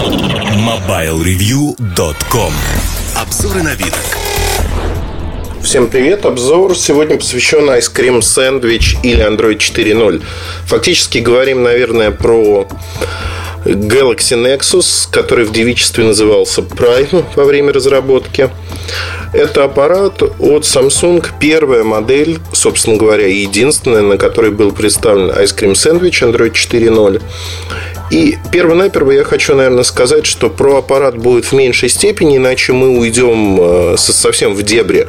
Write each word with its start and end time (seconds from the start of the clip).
MobileReview.com 0.00 2.52
Обзоры 3.16 3.62
на 3.62 3.74
вид. 3.74 3.92
Всем 5.62 5.88
привет! 5.88 6.24
Обзор 6.24 6.74
сегодня 6.74 7.18
посвящен 7.18 7.68
Ice 7.68 7.94
Cream 7.94 8.20
Sandwich 8.20 8.96
или 9.02 9.22
Android 9.22 9.58
4.0. 9.58 10.22
Фактически 10.64 11.18
говорим, 11.18 11.64
наверное, 11.64 12.12
про 12.12 12.66
Galaxy 13.66 14.42
Nexus, 14.42 15.06
который 15.10 15.44
в 15.44 15.52
девичестве 15.52 16.04
назывался 16.04 16.62
Prime 16.62 17.26
во 17.36 17.44
время 17.44 17.74
разработки. 17.74 18.48
Это 19.34 19.64
аппарат 19.64 20.22
от 20.22 20.64
Samsung, 20.64 21.26
первая 21.38 21.84
модель, 21.84 22.38
собственно 22.54 22.96
говоря, 22.96 23.26
единственная, 23.26 24.00
на 24.00 24.16
которой 24.16 24.50
был 24.50 24.72
представлен 24.72 25.30
Ice 25.30 25.54
Cream 25.54 25.72
Sandwich 25.72 26.22
Android 26.22 26.52
4.0. 26.52 27.20
И 28.10 28.38
перво-наперво 28.50 29.12
я 29.12 29.24
хочу, 29.24 29.54
наверное, 29.54 29.84
сказать, 29.84 30.26
что 30.26 30.50
про 30.50 30.78
аппарат 30.78 31.16
будет 31.16 31.44
в 31.44 31.52
меньшей 31.52 31.88
степени, 31.88 32.38
иначе 32.38 32.72
мы 32.72 32.98
уйдем 32.98 33.58
э, 33.60 33.96
совсем 33.96 34.54
в 34.54 34.62
дебри. 34.64 35.06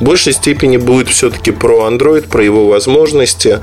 В 0.00 0.04
большей 0.04 0.32
степени 0.32 0.76
будет 0.76 1.08
все-таки 1.08 1.50
про 1.50 1.88
Android, 1.88 2.28
про 2.28 2.44
его 2.44 2.68
возможности. 2.68 3.60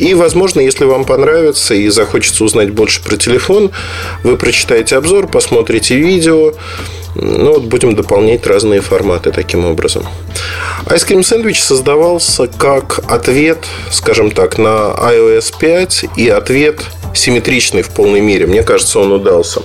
И, 0.00 0.14
возможно, 0.14 0.60
если 0.60 0.84
вам 0.84 1.04
понравится 1.04 1.74
и 1.74 1.88
захочется 1.88 2.44
узнать 2.44 2.70
больше 2.70 3.02
про 3.02 3.16
телефон, 3.16 3.70
вы 4.24 4.36
прочитаете 4.36 4.96
обзор, 4.96 5.28
посмотрите 5.28 5.96
видео, 5.96 6.54
ну, 7.14 7.54
вот 7.54 7.64
будем 7.64 7.94
дополнять 7.94 8.46
разные 8.46 8.80
форматы 8.80 9.32
таким 9.32 9.64
образом. 9.64 10.04
Cream 10.86 11.20
Sandwich 11.20 11.60
создавался 11.60 12.46
как 12.46 13.00
ответ, 13.08 13.58
скажем 13.90 14.30
так, 14.30 14.58
на 14.58 14.94
iOS 14.96 15.54
5 15.58 16.04
и 16.16 16.28
ответ 16.28 16.82
симметричный 17.14 17.82
в 17.82 17.90
полной 17.90 18.20
мере. 18.20 18.46
Мне 18.46 18.62
кажется, 18.62 19.00
он 19.00 19.12
удался. 19.12 19.62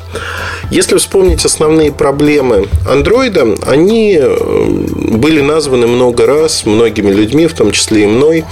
Если 0.72 0.98
вспомнить 0.98 1.46
основные 1.46 1.92
проблемы 1.92 2.68
андроида, 2.90 3.56
они 3.68 4.18
э, 4.20 4.66
были 5.18 5.42
названы 5.42 5.88
много 5.88 6.26
раз 6.26 6.66
многими 6.66 7.12
людьми, 7.12 7.48
в 7.48 7.54
том 7.54 7.72
числе 7.72 8.04
и 8.04 8.08
мной. 8.08 8.46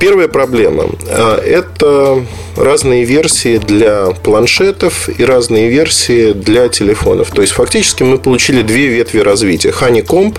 Первая 0.00 0.28
проблема 0.28 0.86
а,– 1.08 1.38
это 1.44 2.24
разные 2.56 3.04
версии 3.04 3.58
для 3.58 4.06
планшетов 4.22 5.10
и 5.10 5.22
разные 5.22 5.68
версии 5.68 6.32
для 6.32 6.68
телефонов. 6.68 7.30
То 7.30 7.42
есть, 7.42 7.52
фактически 7.52 8.02
мы 8.02 8.16
получили 8.16 8.62
две 8.62 8.86
ветви 8.86 9.18
развития. 9.18 9.74
Honeycomb 9.78 10.38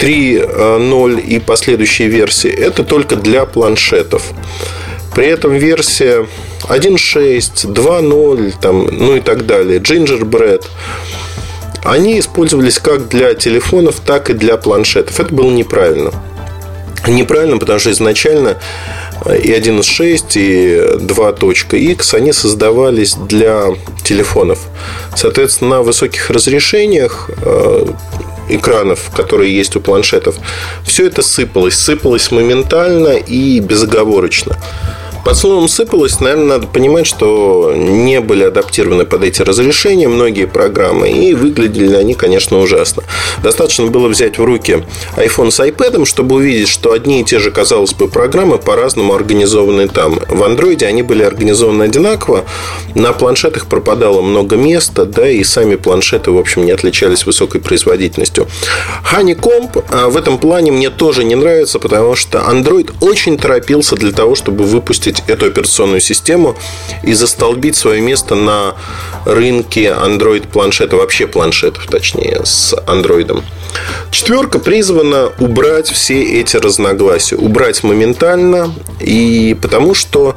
3.0 0.00 1.20
и 1.20 1.38
последующие 1.38 2.08
версии– 2.08 2.50
это 2.50 2.82
только 2.82 3.16
для 3.16 3.44
планшетов. 3.44 4.22
При 5.14 5.26
этом 5.26 5.54
версия 5.54 6.26
1.6, 6.68 7.72
2.0, 7.72 8.54
там, 8.58 8.86
ну 8.90 9.16
и 9.16 9.20
так 9.20 9.44
далее, 9.44 9.80
Gingerbread, 9.80 10.64
они 11.84 12.18
использовались 12.18 12.78
как 12.78 13.08
для 13.08 13.34
телефонов, 13.34 14.00
так 14.04 14.30
и 14.30 14.32
для 14.32 14.56
планшетов. 14.56 15.20
Это 15.20 15.32
было 15.34 15.50
неправильно. 15.50 16.10
Неправильно, 17.06 17.58
потому 17.58 17.78
что 17.78 17.90
изначально 17.90 18.56
и 19.26 19.50
1.6, 19.52 20.22
и 20.34 20.76
2.x, 21.04 22.14
они 22.14 22.32
создавались 22.32 23.14
для 23.14 23.66
телефонов. 24.04 24.58
Соответственно, 25.14 25.76
на 25.76 25.82
высоких 25.82 26.30
разрешениях 26.30 27.30
э, 27.42 27.86
экранов, 28.48 29.10
которые 29.14 29.54
есть 29.56 29.76
у 29.76 29.80
планшетов, 29.80 30.36
все 30.84 31.06
это 31.06 31.22
сыпалось. 31.22 31.74
Сыпалось 31.74 32.30
моментально 32.30 33.16
и 33.16 33.60
безоговорочно. 33.60 34.56
Под 35.26 35.36
словом 35.36 35.66
«сыпалось», 35.66 36.20
наверное, 36.20 36.46
надо 36.46 36.68
понимать, 36.68 37.04
что 37.04 37.72
не 37.74 38.20
были 38.20 38.44
адаптированы 38.44 39.04
под 39.04 39.24
эти 39.24 39.42
разрешения 39.42 40.06
многие 40.06 40.46
программы, 40.46 41.10
и 41.10 41.34
выглядели 41.34 41.96
они, 41.96 42.14
конечно, 42.14 42.60
ужасно. 42.60 43.02
Достаточно 43.42 43.88
было 43.88 44.06
взять 44.06 44.38
в 44.38 44.44
руки 44.44 44.84
iPhone 45.16 45.50
с 45.50 45.58
iPad, 45.58 46.04
чтобы 46.04 46.36
увидеть, 46.36 46.68
что 46.68 46.92
одни 46.92 47.22
и 47.22 47.24
те 47.24 47.40
же, 47.40 47.50
казалось 47.50 47.92
бы, 47.92 48.06
программы 48.06 48.58
по-разному 48.58 49.14
организованы 49.14 49.88
там. 49.88 50.20
В 50.28 50.44
Android 50.44 50.84
они 50.84 51.02
были 51.02 51.24
организованы 51.24 51.82
одинаково, 51.82 52.44
на 52.94 53.12
планшетах 53.12 53.66
пропадало 53.66 54.22
много 54.22 54.54
места, 54.54 55.06
да, 55.06 55.28
и 55.28 55.42
сами 55.42 55.74
планшеты, 55.74 56.30
в 56.30 56.38
общем, 56.38 56.64
не 56.64 56.70
отличались 56.70 57.26
высокой 57.26 57.60
производительностью. 57.60 58.46
Honeycomb 59.12 59.84
а, 59.90 60.08
в 60.08 60.16
этом 60.16 60.38
плане 60.38 60.70
мне 60.70 60.88
тоже 60.88 61.24
не 61.24 61.34
нравится, 61.34 61.80
потому 61.80 62.14
что 62.14 62.38
Android 62.38 62.92
очень 63.00 63.36
торопился 63.36 63.96
для 63.96 64.12
того, 64.12 64.36
чтобы 64.36 64.62
выпустить 64.62 65.15
выпустить 65.16 65.28
эту 65.28 65.46
операционную 65.46 66.00
систему 66.00 66.56
и 67.02 67.14
застолбить 67.14 67.76
свое 67.76 68.00
место 68.00 68.34
на 68.34 68.74
рынке 69.24 69.86
Android 69.86 70.48
планшета, 70.48 70.96
вообще 70.96 71.26
планшетов, 71.26 71.86
точнее, 71.86 72.40
с 72.44 72.74
Android. 72.86 73.42
Четверка 74.10 74.58
призвана 74.58 75.30
убрать 75.38 75.88
все 75.88 76.40
эти 76.40 76.56
разногласия, 76.56 77.36
убрать 77.36 77.82
моментально, 77.84 78.72
и 79.00 79.56
потому 79.60 79.94
что 79.94 80.36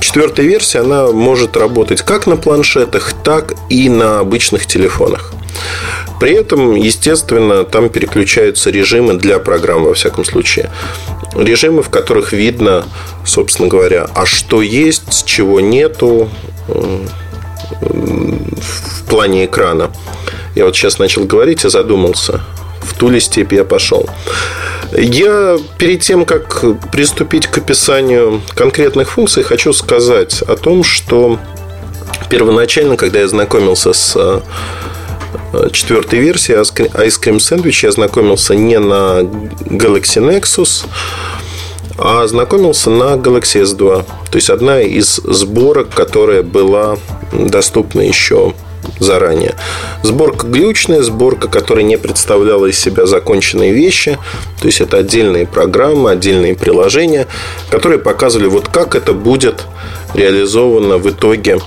четвертая 0.00 0.46
версия, 0.46 0.80
она 0.80 1.08
может 1.08 1.56
работать 1.56 2.02
как 2.02 2.26
на 2.26 2.36
планшетах, 2.36 3.12
так 3.24 3.54
и 3.68 3.88
на 3.88 4.20
обычных 4.20 4.66
телефонах. 4.66 5.32
При 6.20 6.34
этом, 6.34 6.74
естественно, 6.74 7.64
там 7.64 7.88
переключаются 7.88 8.70
режимы 8.70 9.14
для 9.14 9.38
программ, 9.38 9.84
во 9.84 9.94
всяком 9.94 10.24
случае. 10.24 10.70
Режимы, 11.34 11.82
в 11.82 11.90
которых 11.90 12.32
видно, 12.32 12.84
собственно 13.24 13.68
говоря, 13.68 14.08
а 14.14 14.26
что 14.26 14.62
есть, 14.62 15.24
чего 15.26 15.60
нету 15.60 16.28
в 17.80 19.04
плане 19.08 19.44
экрана. 19.46 19.90
Я 20.54 20.64
вот 20.64 20.74
сейчас 20.76 20.98
начал 20.98 21.24
говорить 21.24 21.64
и 21.64 21.68
задумался, 21.68 22.40
в 22.82 22.94
ту 22.98 23.08
ли 23.10 23.20
степь 23.20 23.52
я 23.52 23.64
пошел. 23.64 24.08
Я 24.92 25.58
перед 25.78 26.00
тем, 26.00 26.24
как 26.24 26.64
приступить 26.90 27.46
к 27.46 27.58
описанию 27.58 28.42
конкретных 28.54 29.12
функций, 29.12 29.44
хочу 29.44 29.72
сказать 29.72 30.42
о 30.42 30.56
том, 30.56 30.82
что 30.82 31.38
первоначально, 32.28 32.96
когда 32.96 33.20
я 33.20 33.28
знакомился 33.28 33.92
с 33.92 34.42
четвертой 35.72 36.20
версии 36.20 36.54
Ice 36.56 37.20
Cream 37.20 37.36
Sandwich 37.36 37.80
я 37.82 37.92
знакомился 37.92 38.54
не 38.54 38.78
на 38.78 39.20
Galaxy 39.20 40.20
Nexus, 40.20 40.86
а 41.98 42.26
знакомился 42.26 42.90
на 42.90 43.14
Galaxy 43.16 43.62
S2. 43.62 44.04
То 44.30 44.36
есть 44.36 44.50
одна 44.50 44.80
из 44.80 45.16
сборок, 45.16 45.90
которая 45.90 46.42
была 46.42 46.98
доступна 47.32 48.00
еще 48.00 48.54
заранее. 48.98 49.54
Сборка 50.02 50.46
глючная, 50.46 51.02
сборка, 51.02 51.48
которая 51.48 51.84
не 51.84 51.98
представляла 51.98 52.66
из 52.66 52.78
себя 52.78 53.06
законченные 53.06 53.72
вещи. 53.72 54.18
То 54.60 54.66
есть 54.66 54.80
это 54.80 54.98
отдельные 54.98 55.46
программы, 55.46 56.10
отдельные 56.10 56.54
приложения, 56.54 57.26
которые 57.70 57.98
показывали, 57.98 58.48
вот 58.48 58.68
как 58.68 58.94
это 58.94 59.12
будет 59.12 59.66
реализовано 60.14 60.98
в 60.98 61.08
итоге 61.10 61.60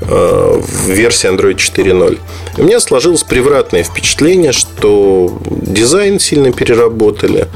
в 0.00 0.88
версии 0.88 1.28
Android 1.28 1.56
4.0. 1.56 2.18
У 2.56 2.62
меня 2.62 2.80
сложилось 2.80 3.22
превратное 3.22 3.82
впечатление, 3.82 4.52
что 4.52 5.38
дизайн 5.50 6.18
сильно 6.18 6.52
переработали. 6.52 7.48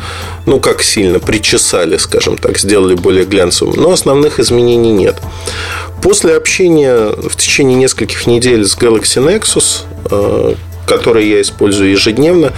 Ну, 0.47 0.61
как 0.61 0.83
сильно, 0.83 1.21
причесали, 1.21 1.97
скажем 1.97 2.37
так, 2.37 2.59
сделали 2.59 2.95
более 2.95 3.25
глянцевым. 3.25 3.77
Но 3.77 3.93
основных 3.93 4.41
изменений 4.41 4.93
нет. 4.93 5.17
После 6.03 6.37
общения 6.37 7.09
в 7.17 7.35
течение 7.37 7.77
нескольких 7.77 8.27
недель 8.27 8.65
с 8.65 8.77
Galaxy 8.77 9.25
Nexus, 9.25 9.83
э, 10.11 10.55
который 10.87 11.29
я 11.29 11.41
использую 11.41 11.91
ежедневно, 11.91 12.53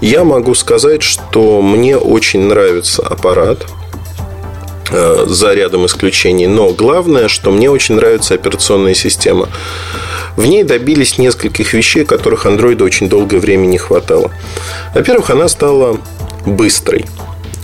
я 0.00 0.24
могу 0.24 0.54
сказать, 0.54 1.02
что 1.02 1.62
мне 1.62 1.96
очень 1.96 2.40
нравится 2.40 3.02
аппарат– 3.02 3.66
Э, 3.79 3.79
за 4.90 5.54
рядом 5.54 5.86
исключений. 5.86 6.46
Но 6.46 6.70
главное, 6.70 7.28
что 7.28 7.50
мне 7.50 7.70
очень 7.70 7.96
нравится 7.96 8.34
операционная 8.34 8.94
система. 8.94 9.48
В 10.36 10.46
ней 10.46 10.64
добились 10.64 11.18
нескольких 11.18 11.72
вещей, 11.72 12.04
которых 12.04 12.46
Android 12.46 12.82
очень 12.82 13.08
долгое 13.08 13.38
время 13.38 13.66
не 13.66 13.78
хватало. 13.78 14.30
Во-первых, 14.94 15.30
она 15.30 15.48
стала 15.48 15.98
быстрой. 16.46 17.06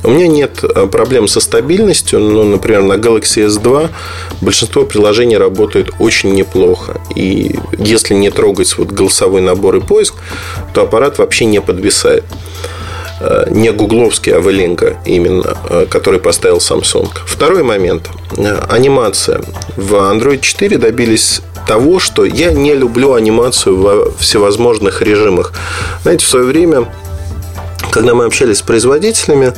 У 0.04 0.10
меня 0.10 0.28
нет 0.28 0.62
э, 0.62 0.86
проблем 0.86 1.26
со 1.26 1.40
стабильностью. 1.40 2.20
Ну, 2.20 2.44
например, 2.44 2.82
на 2.82 2.92
Galaxy 2.92 3.46
S2 3.46 3.90
большинство 4.40 4.84
приложений 4.84 5.38
работает 5.38 5.90
очень 5.98 6.32
неплохо. 6.32 7.00
И 7.16 7.56
если 7.76 8.14
не 8.14 8.30
трогать 8.30 8.76
вот 8.78 8.88
голосовой 8.88 9.40
набор 9.40 9.76
и 9.76 9.80
поиск, 9.80 10.14
то 10.74 10.82
аппарат 10.82 11.18
вообще 11.18 11.46
не 11.46 11.60
подвисает. 11.60 12.24
Э, 13.18 13.46
не 13.50 13.72
гугловский, 13.72 14.34
а 14.34 14.40
Велинка 14.40 14.96
именно, 15.06 15.56
э, 15.70 15.86
который 15.88 16.20
поставил 16.20 16.58
Samsung. 16.58 17.08
Второй 17.24 17.62
момент. 17.62 18.10
Э, 18.36 18.58
анимация. 18.68 19.40
В 19.76 19.94
Android 19.94 20.40
4 20.40 20.76
добились 20.76 21.40
того, 21.66 21.98
что 21.98 22.24
я 22.24 22.52
не 22.52 22.74
люблю 22.74 23.14
анимацию 23.14 23.80
во 23.80 24.12
всевозможных 24.18 25.00
режимах. 25.00 25.52
Знаете, 26.02 26.26
в 26.26 26.28
свое 26.28 26.44
время 26.44 26.86
когда 27.96 28.12
мы 28.12 28.26
общались 28.26 28.58
с 28.58 28.62
производителями, 28.62 29.54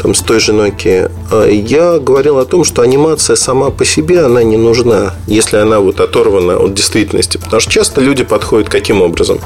там, 0.00 0.14
с 0.14 0.20
той 0.20 0.38
же 0.38 0.52
Nokia, 0.52 1.10
э, 1.32 1.52
я 1.52 1.98
говорил 1.98 2.38
о 2.38 2.44
том, 2.44 2.62
что 2.62 2.80
анимация 2.80 3.34
сама 3.34 3.70
по 3.70 3.84
себе, 3.84 4.20
она 4.20 4.44
не 4.44 4.56
нужна, 4.56 5.14
если 5.26 5.56
она 5.56 5.80
вот 5.80 5.98
оторвана 5.98 6.58
от 6.58 6.74
действительности. 6.74 7.38
Потому 7.38 7.58
что 7.58 7.72
часто 7.72 8.00
люди 8.00 8.22
подходят 8.22 8.68
каким 8.68 9.02
образом? 9.02 9.40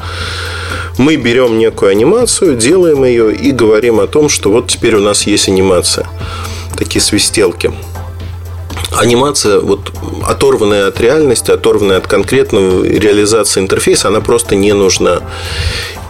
Мы 0.99 1.17
берем 1.17 1.57
некую 1.57 1.93
анимацию, 1.93 2.57
делаем 2.57 3.05
ее 3.05 3.35
и 3.35 3.53
говорим 3.53 4.01
о 4.01 4.07
том, 4.07 4.29
что 4.29 4.53
вот 4.53 4.69
теперь 4.69 4.97
у 4.97 5.01
нас 5.01 5.27
есть 5.27 5.49
анимация. 5.49 6.07
Такие 6.77 7.01
свистелки 7.01 7.73
анимация, 8.93 9.61
вот 9.61 9.93
оторванная 10.27 10.89
от 10.89 11.01
реальности, 11.01 11.51
оторванная 11.51 11.99
от 11.99 12.07
конкретной 12.07 12.89
реализации 12.99 13.61
интерфейса, 13.61 14.09
она 14.09 14.21
просто 14.21 14.57
не 14.57 14.73
нужна. 14.73 15.23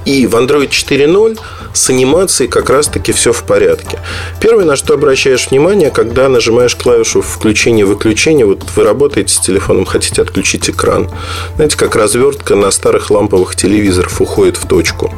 И 0.07 0.27
в 0.27 0.37
Android 0.37 0.71
4.0 0.71 1.39
с 1.75 1.91
анимацией 1.91 2.49
как 2.49 2.71
раз-таки 2.71 3.13
все 3.13 3.33
в 3.33 3.43
порядке. 3.43 3.99
Первое, 4.41 4.65
на 4.65 4.77
что 4.77 4.95
обращаешь 4.95 5.49
внимание, 5.51 5.91
когда 5.91 6.29
нажимаешь 6.29 6.77
клавишу 6.77 7.21
включения-выключения, 7.21 8.47
вот 8.47 8.63
вы 8.75 8.85
работаете 8.85 9.35
с 9.35 9.41
телефоном, 9.41 9.85
хотите 9.85 10.23
отключить 10.23 10.71
экран. 10.71 11.11
Знаете, 11.57 11.77
как 11.77 11.97
развертка 11.97 12.55
на 12.55 12.71
старых 12.71 13.11
ламповых 13.11 13.57
телевизорах 13.57 14.21
уходит 14.21 14.57
в 14.57 14.67
точку. 14.67 15.13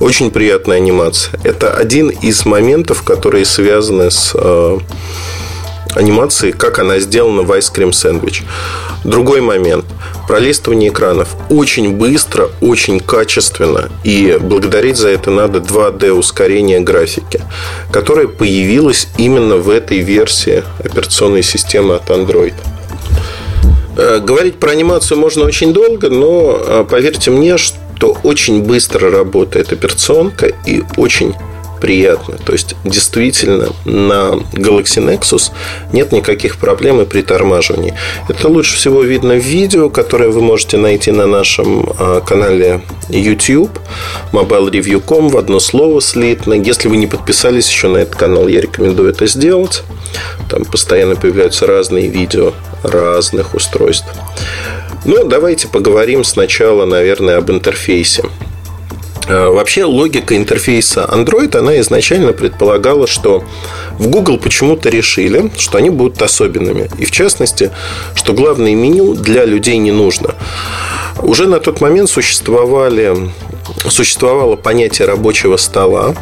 Очень 0.00 0.30
приятная 0.32 0.78
анимация. 0.78 1.38
Это 1.44 1.72
один 1.72 2.10
из 2.10 2.44
моментов, 2.44 3.02
которые 3.02 3.44
связаны 3.44 4.10
с 4.10 4.32
э, 4.34 4.78
анимации, 5.94 6.50
как 6.50 6.80
она 6.80 6.98
сделана 6.98 7.42
в 7.42 7.52
Ice 7.52 7.72
Cream 7.72 7.90
Sandwich. 7.90 8.42
Другой 9.04 9.40
момент. 9.40 9.84
Пролистывание 10.26 10.90
экранов. 10.90 11.36
Очень 11.50 11.96
быстро, 11.96 12.48
очень 12.60 13.00
качественно. 13.00 13.90
И 14.04 14.38
благодарить 14.40 14.96
за 14.96 15.08
это 15.08 15.30
надо 15.30 15.58
2D 15.58 16.12
ускорение 16.12 16.80
графики, 16.80 17.40
которое 17.92 18.26
появилось 18.28 19.08
именно 19.18 19.56
в 19.56 19.68
этой 19.68 19.98
версии 19.98 20.62
операционной 20.78 21.42
системы 21.42 21.94
от 21.96 22.08
Android. 22.10 22.54
Э, 23.96 24.18
говорить 24.20 24.56
про 24.56 24.72
анимацию 24.72 25.18
можно 25.18 25.44
очень 25.44 25.72
долго, 25.72 26.08
но 26.10 26.58
э, 26.58 26.84
поверьте 26.88 27.30
мне, 27.30 27.58
что 27.58 28.16
очень 28.22 28.62
быстро 28.62 29.10
работает 29.10 29.72
операционка 29.72 30.46
и 30.66 30.82
очень 30.96 31.34
приятно. 31.84 32.38
То 32.38 32.52
есть, 32.52 32.76
действительно, 32.82 33.68
на 33.84 34.40
Galaxy 34.54 35.04
Nexus 35.04 35.52
нет 35.92 36.12
никаких 36.12 36.56
проблем 36.56 37.02
и 37.02 37.04
притормаживаний. 37.04 37.92
Это 38.26 38.48
лучше 38.48 38.76
всего 38.76 39.02
видно 39.02 39.34
в 39.34 39.44
видео, 39.44 39.90
которое 39.90 40.30
вы 40.30 40.40
можете 40.40 40.78
найти 40.78 41.10
на 41.10 41.26
нашем 41.26 41.92
а, 41.98 42.22
канале 42.22 42.80
YouTube, 43.10 43.78
mobilereview.com, 44.32 45.28
в 45.28 45.36
одно 45.36 45.60
слово 45.60 46.00
слитно. 46.00 46.54
Если 46.54 46.88
вы 46.88 46.96
не 46.96 47.06
подписались 47.06 47.68
еще 47.68 47.88
на 47.88 47.98
этот 47.98 48.16
канал, 48.16 48.48
я 48.48 48.62
рекомендую 48.62 49.10
это 49.10 49.26
сделать. 49.26 49.82
Там 50.48 50.64
постоянно 50.64 51.16
появляются 51.16 51.66
разные 51.66 52.08
видео 52.08 52.54
разных 52.82 53.54
устройств. 53.54 54.08
Ну, 55.04 55.24
давайте 55.24 55.68
поговорим 55.68 56.24
сначала, 56.24 56.86
наверное, 56.86 57.36
об 57.36 57.50
интерфейсе. 57.50 58.22
Э, 59.26 59.48
вообще 59.48 59.84
логика 59.84 60.36
интерфейса 60.36 61.08
Android, 61.10 61.56
она 61.56 61.78
изначально 61.80 62.32
предполагала, 62.32 63.06
что 63.06 63.44
в 63.98 64.08
Google 64.08 64.38
почему-то 64.38 64.90
решили, 64.90 65.50
что 65.58 65.78
они 65.78 65.90
будут 65.90 66.20
особенными. 66.20 66.90
И 66.98 67.04
в 67.04 67.10
частности, 67.10 67.70
что 68.14 68.34
главное 68.34 68.74
меню 68.74 69.14
для 69.14 69.44
людей 69.44 69.78
не 69.78 69.92
нужно. 69.92 70.34
Уже 71.22 71.46
на 71.46 71.60
тот 71.60 71.80
момент 71.80 72.10
существовали 72.10 73.30
существовало 73.88 74.56
понятие 74.56 75.08
рабочего 75.08 75.56
стола. 75.56 76.14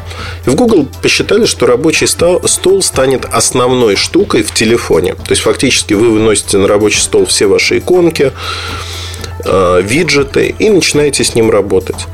И 0.46 0.50
в 0.50 0.54
Google 0.54 0.86
посчитали, 1.02 1.44
что 1.44 1.66
рабочий 1.66 2.06
стол, 2.06 2.40
стол 2.46 2.82
станет 2.82 3.26
основной 3.32 3.96
штукой 3.96 4.42
в 4.42 4.52
телефоне. 4.52 5.14
То 5.14 5.30
есть, 5.30 5.42
фактически, 5.42 5.94
вы 5.94 6.10
выносите 6.10 6.58
на 6.58 6.68
рабочий 6.68 7.00
стол 7.00 7.26
все 7.26 7.46
ваши 7.46 7.78
иконки, 7.78 8.32
э, 9.44 9.80
виджеты 9.82 10.54
и 10.56 10.70
начинаете 10.70 11.24
с 11.24 11.34
ним 11.34 11.50
работать. 11.50 12.06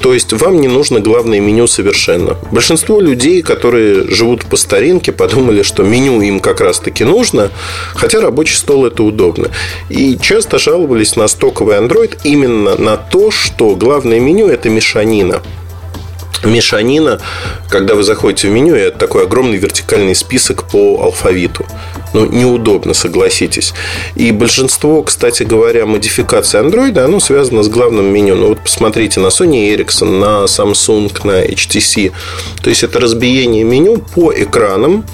То 0.00 0.14
есть 0.14 0.32
вам 0.32 0.60
не 0.60 0.68
нужно 0.68 1.00
главное 1.00 1.40
меню 1.40 1.66
совершенно. 1.66 2.36
Большинство 2.52 3.00
людей, 3.00 3.42
которые 3.42 4.08
живут 4.08 4.44
по 4.44 4.56
старинке, 4.56 5.12
подумали, 5.12 5.62
что 5.62 5.82
меню 5.82 6.20
им 6.20 6.40
как 6.40 6.60
раз-таки 6.60 7.04
нужно, 7.04 7.50
хотя 7.94 8.20
рабочий 8.20 8.56
стол 8.56 8.86
это 8.86 9.02
удобно. 9.02 9.48
И 9.88 10.18
часто 10.20 10.58
жаловались 10.58 11.16
на 11.16 11.28
стоковый 11.28 11.76
Android 11.76 12.18
именно 12.24 12.76
на 12.76 12.96
то, 12.96 13.30
что 13.30 13.74
главное 13.74 14.20
меню 14.20 14.48
это 14.48 14.68
мешанина 14.70 15.42
мешанина, 16.44 17.20
когда 17.68 17.94
вы 17.94 18.02
заходите 18.02 18.48
в 18.48 18.52
меню, 18.52 18.76
и 18.76 18.80
это 18.80 18.98
такой 18.98 19.24
огромный 19.24 19.58
вертикальный 19.58 20.14
список 20.14 20.64
по 20.64 21.02
алфавиту. 21.02 21.66
Ну, 22.14 22.26
неудобно, 22.26 22.94
согласитесь. 22.94 23.74
И 24.14 24.30
большинство, 24.32 25.02
кстати 25.02 25.42
говоря, 25.42 25.84
модификаций 25.84 26.60
Android, 26.60 26.98
оно 26.98 27.20
связано 27.20 27.62
с 27.62 27.68
главным 27.68 28.06
меню. 28.06 28.36
Ну, 28.36 28.48
вот 28.48 28.60
посмотрите 28.60 29.20
на 29.20 29.26
Sony 29.26 29.74
Ericsson, 29.74 30.18
на 30.18 30.44
Samsung, 30.44 31.12
на 31.24 31.44
HTC. 31.44 32.12
То 32.62 32.70
есть, 32.70 32.82
это 32.82 33.00
разбиение 33.00 33.64
меню 33.64 33.98
по 33.98 34.32
экранам, 34.32 35.04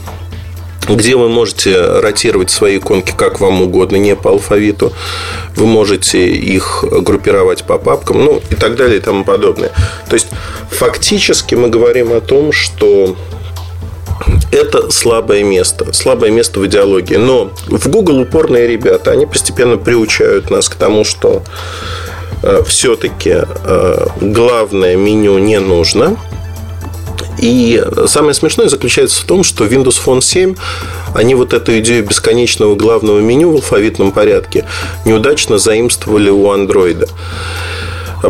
где 0.88 1.16
вы 1.16 1.28
можете 1.28 1.80
ротировать 2.00 2.50
свои 2.50 2.78
иконки 2.78 3.12
как 3.16 3.40
вам 3.40 3.62
угодно, 3.62 3.96
не 3.96 4.16
по 4.16 4.30
алфавиту. 4.30 4.92
Вы 5.56 5.66
можете 5.66 6.26
их 6.28 6.84
группировать 6.90 7.64
по 7.64 7.78
папкам, 7.78 8.24
ну 8.24 8.42
и 8.50 8.54
так 8.54 8.76
далее 8.76 8.98
и 8.98 9.00
тому 9.00 9.24
подобное. 9.24 9.70
То 10.08 10.14
есть, 10.14 10.28
фактически 10.70 11.54
мы 11.54 11.68
говорим 11.68 12.12
о 12.12 12.20
том, 12.20 12.52
что 12.52 13.16
это 14.52 14.90
слабое 14.90 15.42
место, 15.42 15.92
слабое 15.92 16.30
место 16.30 16.60
в 16.60 16.66
идеологии. 16.66 17.16
Но 17.16 17.50
в 17.66 17.88
Google 17.88 18.20
упорные 18.20 18.66
ребята, 18.66 19.10
они 19.10 19.26
постепенно 19.26 19.76
приучают 19.76 20.50
нас 20.50 20.68
к 20.68 20.74
тому, 20.76 21.04
что 21.04 21.42
э, 22.42 22.62
все-таки 22.66 23.34
э, 23.34 24.06
главное 24.20 24.96
меню 24.96 25.38
не 25.38 25.58
нужно. 25.58 26.16
И 27.38 27.82
самое 28.06 28.34
смешное 28.34 28.68
заключается 28.68 29.22
в 29.22 29.24
том, 29.24 29.44
что 29.44 29.64
Windows 29.64 30.00
Phone 30.04 30.20
7, 30.20 30.54
они 31.14 31.34
вот 31.34 31.52
эту 31.52 31.78
идею 31.78 32.04
бесконечного 32.06 32.74
главного 32.74 33.20
меню 33.20 33.50
в 33.50 33.56
алфавитном 33.56 34.12
порядке 34.12 34.64
неудачно 35.04 35.58
заимствовали 35.58 36.30
у 36.30 36.46
Android. 36.46 37.08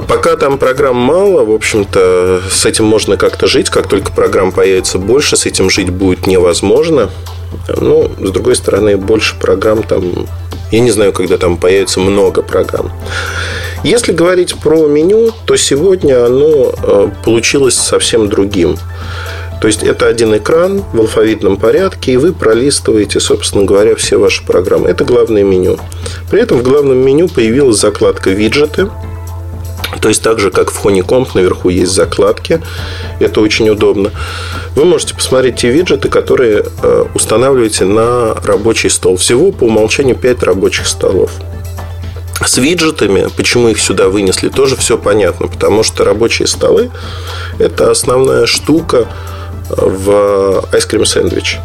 Пока 0.08 0.36
там 0.36 0.58
программ 0.58 0.96
мало, 0.96 1.44
в 1.44 1.52
общем-то, 1.52 2.42
с 2.50 2.66
этим 2.66 2.84
можно 2.86 3.16
как-то 3.16 3.46
жить. 3.46 3.70
Как 3.70 3.88
только 3.88 4.10
программ 4.10 4.50
появится 4.50 4.98
больше, 4.98 5.36
с 5.36 5.46
этим 5.46 5.70
жить 5.70 5.90
будет 5.90 6.26
невозможно. 6.26 7.10
Ну, 7.68 8.10
с 8.18 8.30
другой 8.30 8.56
стороны, 8.56 8.96
больше 8.96 9.36
программ 9.38 9.82
там... 9.82 10.26
Я 10.72 10.80
не 10.80 10.90
знаю, 10.90 11.12
когда 11.12 11.38
там 11.38 11.56
появится 11.56 12.00
много 12.00 12.42
программ. 12.42 12.90
Если 13.84 14.12
говорить 14.12 14.54
про 14.56 14.88
меню, 14.88 15.30
то 15.44 15.56
сегодня 15.56 16.26
оно 16.26 16.72
э, 16.76 17.08
получилось 17.24 17.76
совсем 17.76 18.28
другим. 18.28 18.76
То 19.60 19.68
есть 19.68 19.82
это 19.82 20.08
один 20.08 20.36
экран 20.36 20.82
в 20.92 21.00
алфавитном 21.00 21.56
порядке, 21.56 22.12
и 22.12 22.16
вы 22.16 22.32
пролистываете, 22.32 23.20
собственно 23.20 23.64
говоря, 23.64 23.94
все 23.94 24.18
ваши 24.18 24.44
программы. 24.44 24.88
Это 24.88 25.04
главное 25.04 25.44
меню. 25.44 25.78
При 26.30 26.40
этом 26.40 26.58
в 26.58 26.62
главном 26.62 26.98
меню 26.98 27.28
появилась 27.28 27.78
закладка 27.78 28.30
виджеты– 28.30 28.90
то 30.00 30.08
есть 30.08 30.22
так 30.22 30.38
же, 30.38 30.50
как 30.50 30.70
в 30.70 30.84
Honeycomb 30.84 31.28
наверху 31.32 31.70
есть 31.70 31.92
закладки. 31.92 32.60
Это 33.20 33.40
очень 33.40 33.70
удобно. 33.70 34.10
Вы 34.74 34.84
можете 34.84 35.14
посмотреть 35.14 35.56
те 35.56 35.70
виджеты, 35.70 36.10
которые 36.10 36.62
э, 36.82 37.04
устанавливаете 37.14 37.86
на 37.86 38.34
рабочий 38.34 38.90
стол. 38.90 39.16
Всего 39.16 39.50
по 39.50 39.64
умолчанию 39.64 40.14
5 40.14 40.42
рабочих 40.42 40.86
столов. 40.86 41.30
С 42.46 42.58
виджетами, 42.58 43.28
почему 43.36 43.68
их 43.68 43.80
сюда 43.80 44.08
вынесли, 44.08 44.48
тоже 44.48 44.76
все 44.76 44.98
понятно. 44.98 45.48
Потому 45.48 45.82
что 45.82 46.04
рабочие 46.04 46.46
столы– 46.46 46.90
это 47.58 47.90
основная 47.90 48.46
штука 48.46 49.08
в 49.70 50.64
Ice 50.72 50.90
Cream 50.90 51.02
Sandwich. 51.02 51.58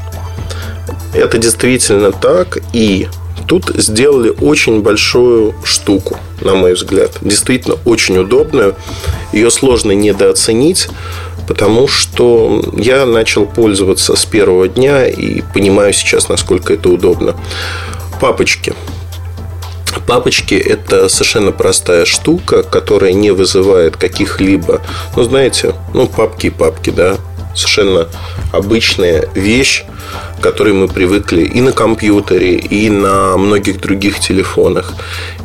Это 1.13 1.38
действительно 1.38 2.12
так. 2.12 2.59
И 2.74 3.07
тут 3.48 3.71
сделали 3.75 4.33
очень 4.41 4.81
большую 4.81 5.55
штуку, 5.63 6.17
на 6.41 6.55
мой 6.55 6.74
взгляд. 6.74 7.17
Действительно 7.21 7.77
очень 7.86 8.17
удобную. 8.17 8.75
Ее 9.33 9.51
сложно 9.51 9.91
недооценить, 9.91 10.88
потому 11.48 11.88
что 11.88 12.63
я 12.77 13.05
начал 13.05 13.45
пользоваться 13.45 14.15
с 14.15 14.25
первого 14.25 14.67
дня 14.67 15.07
и 15.07 15.41
понимаю 15.53 15.93
сейчас, 15.93 16.29
насколько 16.29 16.74
это 16.74 16.89
удобно. 16.89 17.36
Папочки. 18.21 18.74
Папочки– 20.08 20.53
это 20.55 21.08
совершенно 21.10 21.51
простая 21.51 22.05
штука, 22.05 22.63
которая 22.63 23.13
не 23.13 23.31
вызывает 23.31 23.98
каких-либо, 23.98 24.81
ну, 25.15 25.24
знаете, 25.24 25.75
ну, 25.93 26.08
папки 26.08 26.48
и 26.48 26.50
папки, 26.50 26.89
да, 26.89 27.17
совершенно 27.55 28.08
обычная 28.51 29.29
вещь, 29.36 29.86
к 30.39 30.43
которой 30.43 30.74
мы 30.74 30.88
привыкли 30.88 31.41
и 31.41 31.62
на 31.62 31.72
компьютере, 31.72 32.55
и 32.55 32.89
на 32.89 33.38
многих 33.38 33.81
других 33.81 34.19
телефонах. 34.19 34.93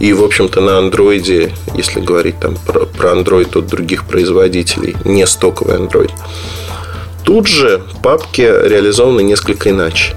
И, 0.01 0.13
в 0.13 0.23
общем-то, 0.23 0.61
на 0.61 0.79
андроиде, 0.79 1.53
если 1.75 2.01
говорить 2.01 2.39
там 2.41 2.57
про, 2.57 2.87
Android 3.11 3.59
от 3.59 3.67
других 3.67 4.07
производителей, 4.07 4.97
не 5.05 5.27
стоковый 5.27 5.77
Android. 5.77 6.13
Тут 7.25 7.47
же 7.47 7.83
папки 8.03 8.43
реализованы 8.43 9.23
несколько 9.23 9.71
иначе. 9.71 10.15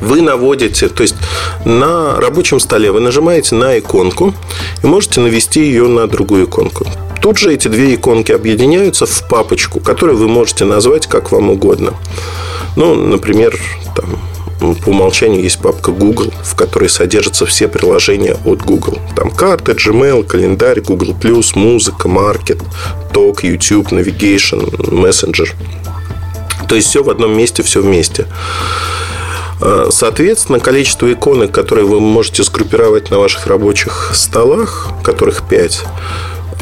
Вы 0.00 0.22
наводите, 0.22 0.88
то 0.88 1.02
есть 1.02 1.14
на 1.64 2.20
рабочем 2.20 2.58
столе 2.60 2.90
вы 2.90 3.00
нажимаете 3.00 3.54
на 3.54 3.78
иконку 3.78 4.34
и 4.82 4.86
можете 4.86 5.20
навести 5.20 5.60
ее 5.60 5.88
на 5.88 6.06
другую 6.06 6.46
иконку. 6.46 6.86
Тут 7.20 7.36
же 7.36 7.52
эти 7.52 7.68
две 7.68 7.94
иконки 7.94 8.32
объединяются 8.32 9.04
в 9.04 9.28
папочку, 9.28 9.78
которую 9.78 10.18
вы 10.18 10.28
можете 10.28 10.64
назвать 10.64 11.06
как 11.06 11.32
вам 11.32 11.50
угодно. 11.50 11.92
Ну, 12.76 12.94
например, 12.94 13.58
там, 13.94 14.18
по 14.76 14.88
умолчанию 14.88 15.42
есть 15.42 15.58
папка 15.58 15.90
Google, 15.90 16.32
в 16.42 16.54
которой 16.54 16.88
содержатся 16.88 17.44
все 17.44 17.68
приложения 17.68 18.36
от 18.44 18.62
Google. 18.62 18.98
Там 19.16 19.30
карты, 19.30 19.72
Gmail, 19.72 20.24
календарь, 20.24 20.80
Google+, 20.80 21.14
музыка, 21.54 22.08
маркет, 22.08 22.62
ток, 23.12 23.42
YouTube, 23.44 23.92
Navigation, 23.92 24.70
Messenger. 24.88 25.50
То 26.68 26.74
есть 26.74 26.88
все 26.88 27.02
в 27.02 27.10
одном 27.10 27.36
месте, 27.36 27.62
все 27.62 27.82
вместе. 27.82 28.26
А, 29.60 29.88
соответственно, 29.90 30.60
количество 30.60 31.12
иконок, 31.12 31.52
которые 31.52 31.86
вы 31.86 32.00
можете 32.00 32.42
сгруппировать 32.42 33.10
на 33.10 33.18
ваших 33.18 33.46
рабочих 33.46 34.12
столах, 34.14 34.88
которых 35.02 35.42
5, 35.48 35.84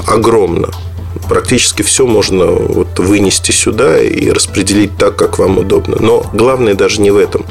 огромно. 0.06 0.68
Практически 1.28 1.82
все 1.82 2.06
можно 2.06 2.46
вот 2.46 2.98
вынести 2.98 3.50
сюда 3.50 4.00
и 4.00 4.30
распределить 4.30 4.96
так, 4.96 5.16
как 5.16 5.38
вам 5.38 5.58
удобно. 5.58 5.96
Но 6.00 6.24
главное 6.32 6.74
даже 6.74 7.00
не 7.00 7.10
в 7.10 7.16
этом. 7.16 7.44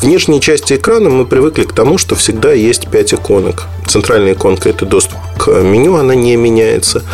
В 0.00 0.04
нижней 0.04 0.40
части 0.40 0.74
экрана 0.74 1.08
мы 1.08 1.24
привыкли 1.24 1.64
к 1.64 1.72
тому, 1.72 1.98
что 1.98 2.14
всегда 2.14 2.52
есть 2.52 2.88
5 2.88 3.14
иконок. 3.14 3.66
Центральная 3.86 4.34
иконка– 4.34 4.68
это 4.70 4.84
доступ 4.86 5.18
к 5.38 5.48
меню, 5.48 5.96
она 5.96 6.14
не 6.14 6.36
меняется. 6.36 7.04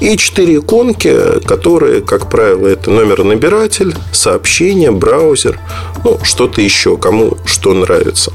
И 0.00 0.16
четыре 0.16 0.58
иконки, 0.58 1.40
которые, 1.46 2.02
как 2.02 2.28
правило, 2.28 2.66
это 2.66 2.90
номер-набиратель, 2.90 3.94
сообщение, 4.12 4.90
браузер, 4.90 5.60
ну, 6.04 6.18
что-то 6.22 6.60
еще, 6.60 6.96
кому 6.96 7.38
что 7.46 7.72
нравится. 7.72 8.32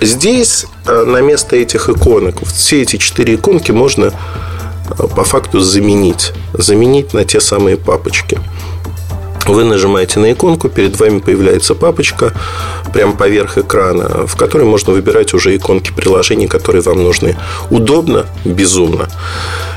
Здесь 0.00 0.66
э, 0.86 1.04
на 1.04 1.20
место 1.20 1.56
этих 1.56 1.88
иконок, 1.88 2.46
все 2.46 2.82
эти 2.82 2.96
четыре 2.96 3.36
иконки 3.36 3.72
можно 3.72 4.06
э, 4.06 5.02
по 5.16 5.24
факту 5.24 5.60
заменить. 5.60 6.32
Заменить 6.52 7.14
на 7.14 7.24
те 7.24 7.40
самые 7.40 7.76
папочки. 7.76 8.38
Вы 9.46 9.64
нажимаете 9.64 10.20
на 10.20 10.32
иконку, 10.32 10.70
перед 10.70 10.98
вами 10.98 11.18
появляется 11.18 11.74
папочка 11.74 12.32
прямо 12.94 13.14
поверх 13.14 13.58
экрана, 13.58 14.26
в 14.26 14.36
которой 14.36 14.64
можно 14.64 14.92
выбирать 14.92 15.34
уже 15.34 15.54
иконки 15.54 15.92
приложений, 15.92 16.48
которые 16.48 16.80
вам 16.82 17.02
нужны. 17.02 17.36
Удобно, 17.70 18.26
безумно. 18.44 19.08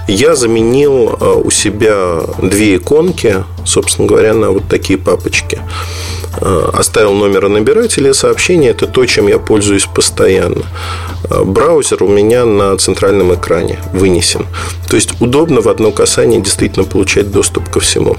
Я 0.08 0.36
заменил 0.36 1.18
э, 1.20 1.42
у 1.44 1.52
себя 1.52 2.22
две 2.42 2.78
иконки, 2.78 3.44
собственно 3.66 4.08
говоря, 4.08 4.34
на 4.34 4.52
вот 4.52 4.64
такие 4.70 4.98
папочки. 4.98 5.60
Э, 6.40 6.70
оставил 6.74 7.14
номер 7.14 7.50
набирателя 7.50 8.14
сообщения. 8.14 8.70
Это 8.70 8.88
то, 8.88 9.06
чем 9.06 9.28
я 9.28 9.38
пользуюсь 9.38 9.86
постоянно. 9.86 10.64
Э, 11.30 11.44
браузер 11.44 12.04
у 12.04 12.08
меня 12.08 12.46
на 12.46 12.78
центральном 12.78 13.34
экране 13.34 13.80
вынесен. 13.92 14.46
То 14.90 14.96
есть 14.96 15.20
удобно 15.20 15.60
в 15.60 15.68
одно 15.68 15.92
касание 15.92 16.40
действительно 16.40 16.86
получать 16.86 17.32
доступ 17.32 17.70
ко 17.70 17.82
всему. 17.82 18.16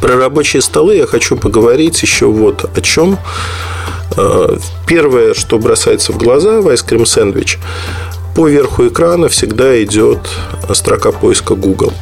Про 0.00 0.16
рабочие 0.16 0.62
столы 0.62 0.96
я 0.96 1.06
хочу 1.06 1.36
поговорить 1.36 2.00
еще 2.02 2.26
вот 2.26 2.64
о 2.76 2.80
чем. 2.80 3.18
Э, 4.16 4.56
первое, 4.86 5.34
что 5.34 5.58
бросается 5.58 6.12
в 6.12 6.18
глаза 6.18 6.60
в 6.60 6.68
Ice 6.68 6.86
Cream 6.86 7.02
Sandwich, 7.02 7.58
по 8.36 8.48
верху 8.48 8.88
экрана 8.88 9.28
всегда 9.28 9.82
идет 9.82 10.18
строка 10.74 11.10
поиска 11.10 11.54
Google. 11.54 11.94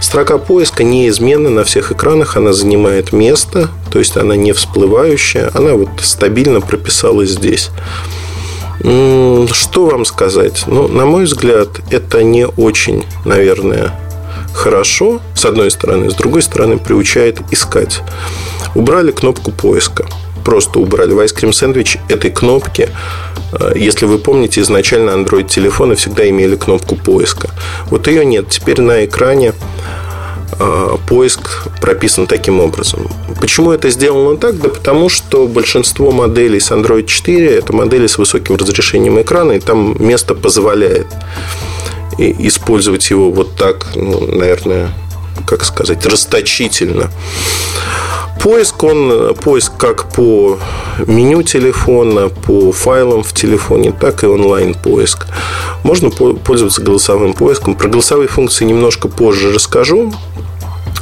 Строка 0.00 0.38
поиска 0.38 0.82
неизменна 0.82 1.50
на 1.50 1.64
всех 1.64 1.92
экранах, 1.92 2.38
она 2.38 2.54
занимает 2.54 3.12
место, 3.12 3.68
то 3.92 3.98
есть 3.98 4.16
она 4.16 4.34
не 4.34 4.52
всплывающая, 4.52 5.50
она 5.52 5.74
вот 5.74 5.90
стабильно 6.00 6.62
прописалась 6.62 7.30
здесь. 7.30 7.70
Что 8.80 9.86
вам 9.86 10.06
сказать? 10.06 10.64
Ну, 10.66 10.88
на 10.88 11.04
мой 11.04 11.24
взгляд, 11.24 11.68
это 11.90 12.22
не 12.22 12.46
очень, 12.46 13.04
наверное, 13.26 13.92
хорошо, 14.54 15.20
с 15.34 15.44
одной 15.44 15.70
стороны, 15.70 16.10
с 16.10 16.14
другой 16.14 16.42
стороны, 16.42 16.78
приучает 16.78 17.40
искать. 17.50 18.00
Убрали 18.74 19.10
кнопку 19.10 19.50
поиска. 19.50 20.06
Просто 20.44 20.78
убрали 20.78 21.12
в 21.12 21.20
Ice 21.20 21.34
Cream 21.34 21.50
Sandwich 21.50 21.98
этой 22.08 22.30
кнопки. 22.30 22.88
Э, 23.52 23.72
если 23.74 24.06
вы 24.06 24.18
помните, 24.18 24.60
изначально 24.60 25.10
Android-телефоны 25.10 25.94
всегда 25.96 26.28
имели 26.28 26.56
кнопку 26.56 26.96
поиска. 26.96 27.50
Вот 27.86 28.06
ее 28.06 28.24
нет. 28.24 28.48
Теперь 28.50 28.80
на 28.80 29.04
экране 29.04 29.54
э, 30.58 30.96
поиск 31.08 31.68
прописан 31.80 32.26
таким 32.26 32.60
образом. 32.60 33.08
Почему 33.40 33.72
это 33.72 33.90
сделано 33.90 34.36
так? 34.36 34.60
Да 34.60 34.68
потому 34.68 35.08
что 35.08 35.46
большинство 35.46 36.10
моделей 36.12 36.60
с 36.60 36.70
Android 36.70 37.06
4 37.06 37.58
это 37.58 37.72
модели 37.72 38.06
с 38.06 38.18
высоким 38.18 38.56
разрешением 38.56 39.20
экрана, 39.20 39.52
и 39.52 39.60
там 39.60 39.96
место 39.98 40.34
позволяет 40.34 41.06
использовать 42.18 43.10
его 43.10 43.30
вот 43.30 43.56
так, 43.56 43.86
ну, 43.94 44.20
наверное, 44.26 44.90
как 45.46 45.64
сказать, 45.64 46.04
расточительно. 46.06 47.10
Поиск, 48.42 48.82
он 48.82 49.34
поиск 49.34 49.76
как 49.78 50.12
по 50.12 50.58
меню 51.06 51.42
телефона, 51.42 52.28
по 52.28 52.72
файлам 52.72 53.22
в 53.22 53.32
телефоне, 53.32 53.90
так 53.92 54.22
и 54.22 54.26
онлайн 54.26 54.74
поиск. 54.74 55.26
Можно 55.82 56.10
пользоваться 56.10 56.82
голосовым 56.82 57.32
поиском. 57.32 57.74
Про 57.74 57.88
голосовые 57.88 58.28
функции 58.28 58.66
немножко 58.66 59.08
позже 59.08 59.52
расскажу. 59.52 60.12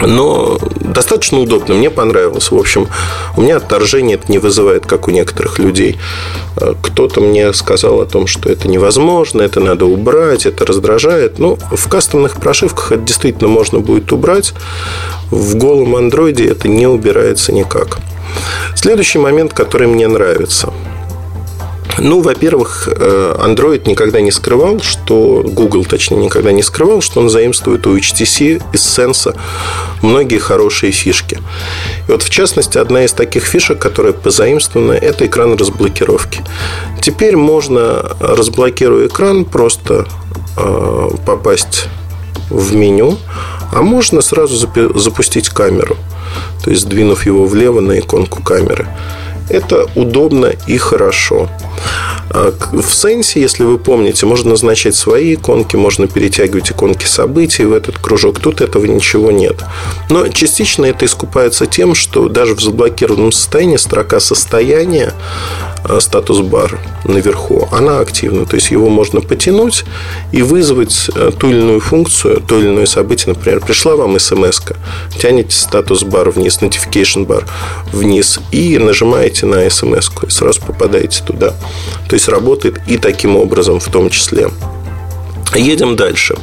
Но 0.07 0.59
достаточно 0.81 1.41
удобно, 1.41 1.75
мне 1.75 1.91
понравилось. 1.91 2.51
В 2.51 2.57
общем, 2.57 2.89
у 3.37 3.43
меня 3.43 3.57
отторжение 3.57 4.17
это 4.17 4.31
не 4.31 4.39
вызывает, 4.39 4.87
как 4.87 5.09
у 5.09 5.11
некоторых 5.11 5.59
людей. 5.59 5.99
Э, 6.57 6.75
кто-то 6.81 7.21
мне 7.21 7.53
сказал 7.53 8.01
о 8.01 8.07
том, 8.07 8.27
что 8.27 8.51
это 8.51 8.69
невозможно, 8.69 9.43
это 9.43 9.61
надо 9.61 9.87
убрать, 9.87 10.47
это 10.47 10.65
раздражает. 10.65 11.39
Ну, 11.39 11.59
в 11.71 11.89
кастомных 11.89 12.37
прошивках 12.37 12.93
это 12.93 13.03
действительно 13.03 13.49
можно 13.49 13.81
будет 13.81 14.13
убрать. 14.13 14.55
В 15.31 15.57
голом 15.57 15.97
андроиде 15.97 16.47
это 16.47 16.69
не 16.69 16.87
убирается 16.87 17.53
никак. 17.53 17.99
Следующий 18.75 19.19
момент, 19.19 19.53
который 19.53 19.87
мне 19.87 20.09
нравится– 20.09 20.73
ну, 21.99 22.21
во-первых, 22.21 22.89
э, 22.91 23.37
Android 23.39 23.89
никогда 23.89 24.21
не 24.21 24.31
скрывал, 24.31 24.81
что 24.81 25.43
Google, 25.45 25.85
точнее, 25.85 26.19
никогда 26.19 26.53
не 26.53 26.63
скрывал, 26.63 27.01
что 27.01 27.21
он 27.21 27.29
заимствует 27.29 27.87
у 27.87 27.97
HTC 27.97 28.63
из 28.73 28.81
Sense 28.81 29.37
многие 30.01 30.39
хорошие 30.39 30.93
фишки. 30.93 31.39
И 32.09 32.13
вот, 32.13 32.23
в 32.23 32.31
частности, 32.31 32.79
одна 32.79 33.05
из 33.05 33.13
таких 33.13 33.45
фишек, 33.45 33.79
которая 33.79 34.13
позаимствована, 34.13 34.93
это 34.93 35.27
экран 35.27 35.57
разблокировки. 35.57 36.41
Теперь 37.01 37.37
можно, 37.37 38.17
разблокируя 38.21 39.09
экран, 39.09 39.45
просто 39.45 40.07
э, 40.57 41.09
попасть 41.27 41.89
в 42.49 42.75
меню, 42.75 43.19
а 43.73 43.83
можно 43.83 44.21
сразу 44.21 44.69
запустить 44.95 45.49
камеру, 45.49 45.97
то 46.63 46.71
есть 46.71 46.83
сдвинув 46.83 47.27
его 47.27 47.47
влево 47.47 47.81
на 47.81 47.99
иконку 47.99 48.43
камеры. 48.43 48.87
Это 49.49 49.87
удобно 49.95 50.53
и 50.67 50.79
хорошо. 50.79 51.49
А, 52.31 52.53
в 52.73 52.79
Sense, 52.79 53.33
если 53.35 53.65
вы 53.65 53.79
помните, 53.79 54.27
можно 54.27 54.51
назначать 54.51 54.95
свои 54.95 55.35
иконки, 55.35 55.77
можно 55.77 56.07
перетягивать 56.07 56.71
иконки 56.71 57.05
событий 57.05 57.65
в 57.65 57.73
этот 57.73 57.99
кружок. 57.99 58.41
Тут 58.41 58.61
этого 58.61 58.87
ничего 58.87 59.31
нет. 59.31 59.63
Но 60.09 60.29
частично 60.29 60.87
это 60.87 61.05
искупается 61.05 61.67
тем, 61.67 61.95
что 61.95 62.29
даже 62.29 62.55
в 62.55 62.61
заблокированном 62.61 63.33
состоянии 63.33 63.77
строка 63.77 64.21
состояния 64.21 65.13
Э, 65.85 65.99
статус-бар 66.01 66.79
наверху, 67.05 67.69
она 67.73 67.99
активна. 67.99 68.47
То 68.47 68.57
есть 68.57 68.71
его 68.71 68.89
можно 68.89 69.21
потянуть 69.21 69.85
и 70.31 70.43
вызвать 70.43 71.11
э, 71.15 71.33
ту 71.37 71.51
или 71.51 71.59
иную 71.59 71.81
функцию, 71.81 72.41
то 72.41 72.59
или 72.59 72.69
иное 72.69 72.87
событие. 72.87 73.35
Например, 73.35 73.61
пришла 73.61 73.97
вам 73.97 74.19
смс 74.19 74.61
тянете 75.21 75.51
статус-бар 75.51 76.31
вниз, 76.31 76.59
notification 76.61 77.27
бар 77.27 77.47
вниз 77.93 78.39
и 78.53 78.79
нажимаете 78.79 79.32
на 79.41 79.69
смс 79.71 80.11
и 80.27 80.31
сразу 80.31 80.61
попадаете 80.61 81.23
туда. 81.25 81.55
То 82.09 82.15
есть 82.15 82.29
работает 82.29 82.81
и 82.87 82.99
таким 82.99 83.37
образом 83.37 83.81
в 83.81 83.87
том 83.87 84.11
числе. 84.11 84.51
Едем 85.55 85.97
дальше. 85.97 86.37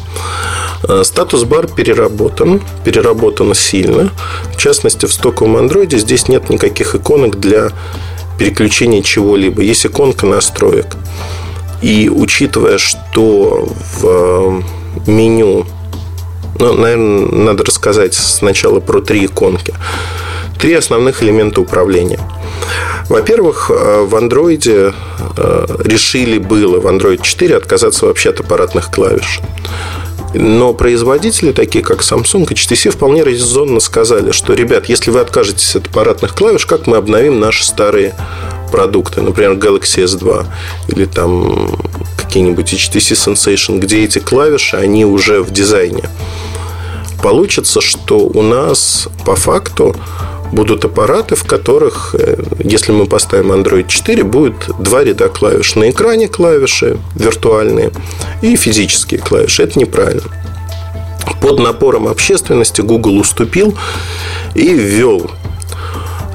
Э, 0.87 1.03
статус-бар 1.03 1.67
переработан, 1.67 2.61
переработан 2.83 3.53
сильно. 3.53 4.11
В 4.53 4.57
частности, 4.57 5.05
в 5.05 5.13
стоковом 5.13 5.57
андроиде 5.57 5.97
здесь 5.97 6.27
нет 6.27 6.49
никаких 6.49 6.95
иконок 6.95 7.39
для 7.39 7.71
переключения 8.37 9.01
чего-либо. 9.01 9.61
Есть 9.61 9.85
иконка 9.85 10.25
настроек. 10.25 10.95
И 11.81 12.09
учитывая, 12.09 12.77
что 12.77 13.69
в 13.99 14.05
э, 14.05 14.61
меню, 15.07 15.65
ну, 16.59 16.73
наверное, 16.73 17.25
надо 17.31 17.63
рассказать 17.63 18.13
сначала 18.13 18.79
про 18.79 19.01
три 19.01 19.25
иконки. 19.25 19.73
Три 20.59 20.73
основных 20.73 21.23
элемента 21.23 21.61
управления. 21.61 22.19
Во-первых, 23.07 23.71
э, 23.73 24.03
в 24.03 24.15
андроиде 24.15 24.93
э, 25.37 25.65
решили 25.83 26.37
было 26.37 26.79
в 26.79 26.85
Android 26.85 27.21
4 27.21 27.55
отказаться 27.55 28.05
вообще 28.05 28.29
от 28.29 28.41
аппаратных 28.41 28.91
клавиш. 28.91 29.39
Но 30.33 30.73
производители, 30.73 31.53
такие 31.53 31.83
как 31.83 32.01
Samsung 32.01 32.43
и 32.43 32.53
HTC, 32.53 32.91
вполне 32.91 33.23
резонно 33.23 33.79
сказали, 33.79 34.31
что, 34.31 34.53
ребят, 34.53 34.87
если 34.87 35.09
вы 35.09 35.21
откажетесь 35.21 35.75
от 35.75 35.87
аппаратных 35.87 36.35
клавиш, 36.35 36.65
как 36.65 36.85
мы 36.85 36.97
обновим 36.97 37.39
наши 37.39 37.63
старые 37.65 38.13
продукты, 38.71 39.21
например, 39.21 39.53
Galaxy 39.53 40.03
S2 40.03 40.45
или 40.89 41.05
там 41.05 41.75
какие-нибудь 42.17 42.73
HTC 42.73 43.33
Sensation, 43.33 43.79
где 43.79 44.03
эти 44.03 44.19
клавиши, 44.19 44.77
они 44.77 45.05
уже 45.05 45.41
в 45.41 45.51
дизайне. 45.51 46.03
Получится, 47.23 47.81
что 47.81 48.19
у 48.19 48.41
нас 48.43 49.07
по 49.25 49.35
факту 49.35 49.95
будут 50.51 50.85
аппараты, 50.85 51.35
в 51.35 51.43
которых, 51.43 52.15
э, 52.17 52.37
если 52.59 52.91
мы 52.91 53.05
поставим 53.05 53.51
Android 53.51 53.87
4, 53.87 54.23
будет 54.23 54.69
два 54.79 55.03
ряда 55.03 55.29
клавиш. 55.29 55.75
На 55.75 55.89
экране 55.89 56.27
клавиши 56.27 56.97
виртуальные 57.15 57.91
и 58.41 58.55
физические 58.55 59.19
клавиши. 59.19 59.63
Это 59.63 59.79
неправильно. 59.79 60.23
Под 61.41 61.59
напором 61.59 62.07
общественности 62.07 62.81
Google 62.81 63.17
уступил 63.17 63.77
и 64.55 64.73
ввел 64.73 65.29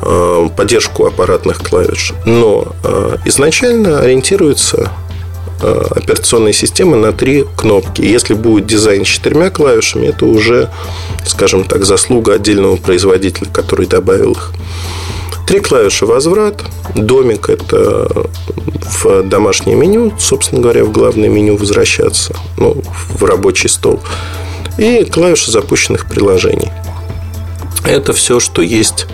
э, 0.02 0.49
поддержку 0.56 1.06
аппаратных 1.06 1.59
клавиш. 1.59 2.12
Но 2.25 2.68
э, 2.83 3.16
изначально 3.26 4.00
ориентируется 4.00 4.90
операционной 5.61 6.52
системы 6.52 6.96
на 6.96 7.12
три 7.12 7.44
кнопки. 7.56 8.02
Если 8.02 8.34
будет 8.34 8.66
дизайн 8.66 9.04
с 9.04 9.08
четырьмя 9.08 9.50
клавишами, 9.50 10.06
это 10.06 10.26
уже, 10.26 10.70
скажем 11.26 11.64
так, 11.64 11.84
заслуга 11.84 12.34
отдельного 12.34 12.76
производителя, 12.76 13.49
который 13.50 13.87
добавил 13.87 14.32
их. 14.32 14.52
Три 15.46 15.61
клавиши 15.61 16.06
возврат. 16.06 16.64
Домик– 16.94 17.49
это 17.50 18.28
в 19.02 19.23
домашнее 19.25 19.76
меню, 19.76 20.12
собственно 20.18 20.62
говоря, 20.62 20.84
в 20.84 20.92
главное 20.92 21.28
меню 21.28 21.56
возвращаться, 21.56 22.34
ну, 22.56 22.82
в 23.11 23.25
рабочий 23.25 23.68
стол. 23.68 24.00
И 24.78 25.04
клавиши 25.04 25.50
запущенных 25.50 26.06
приложений. 26.06 26.73
Это 27.84 28.14
все, 28.14 28.40
что 28.40 28.62
есть 28.62 29.06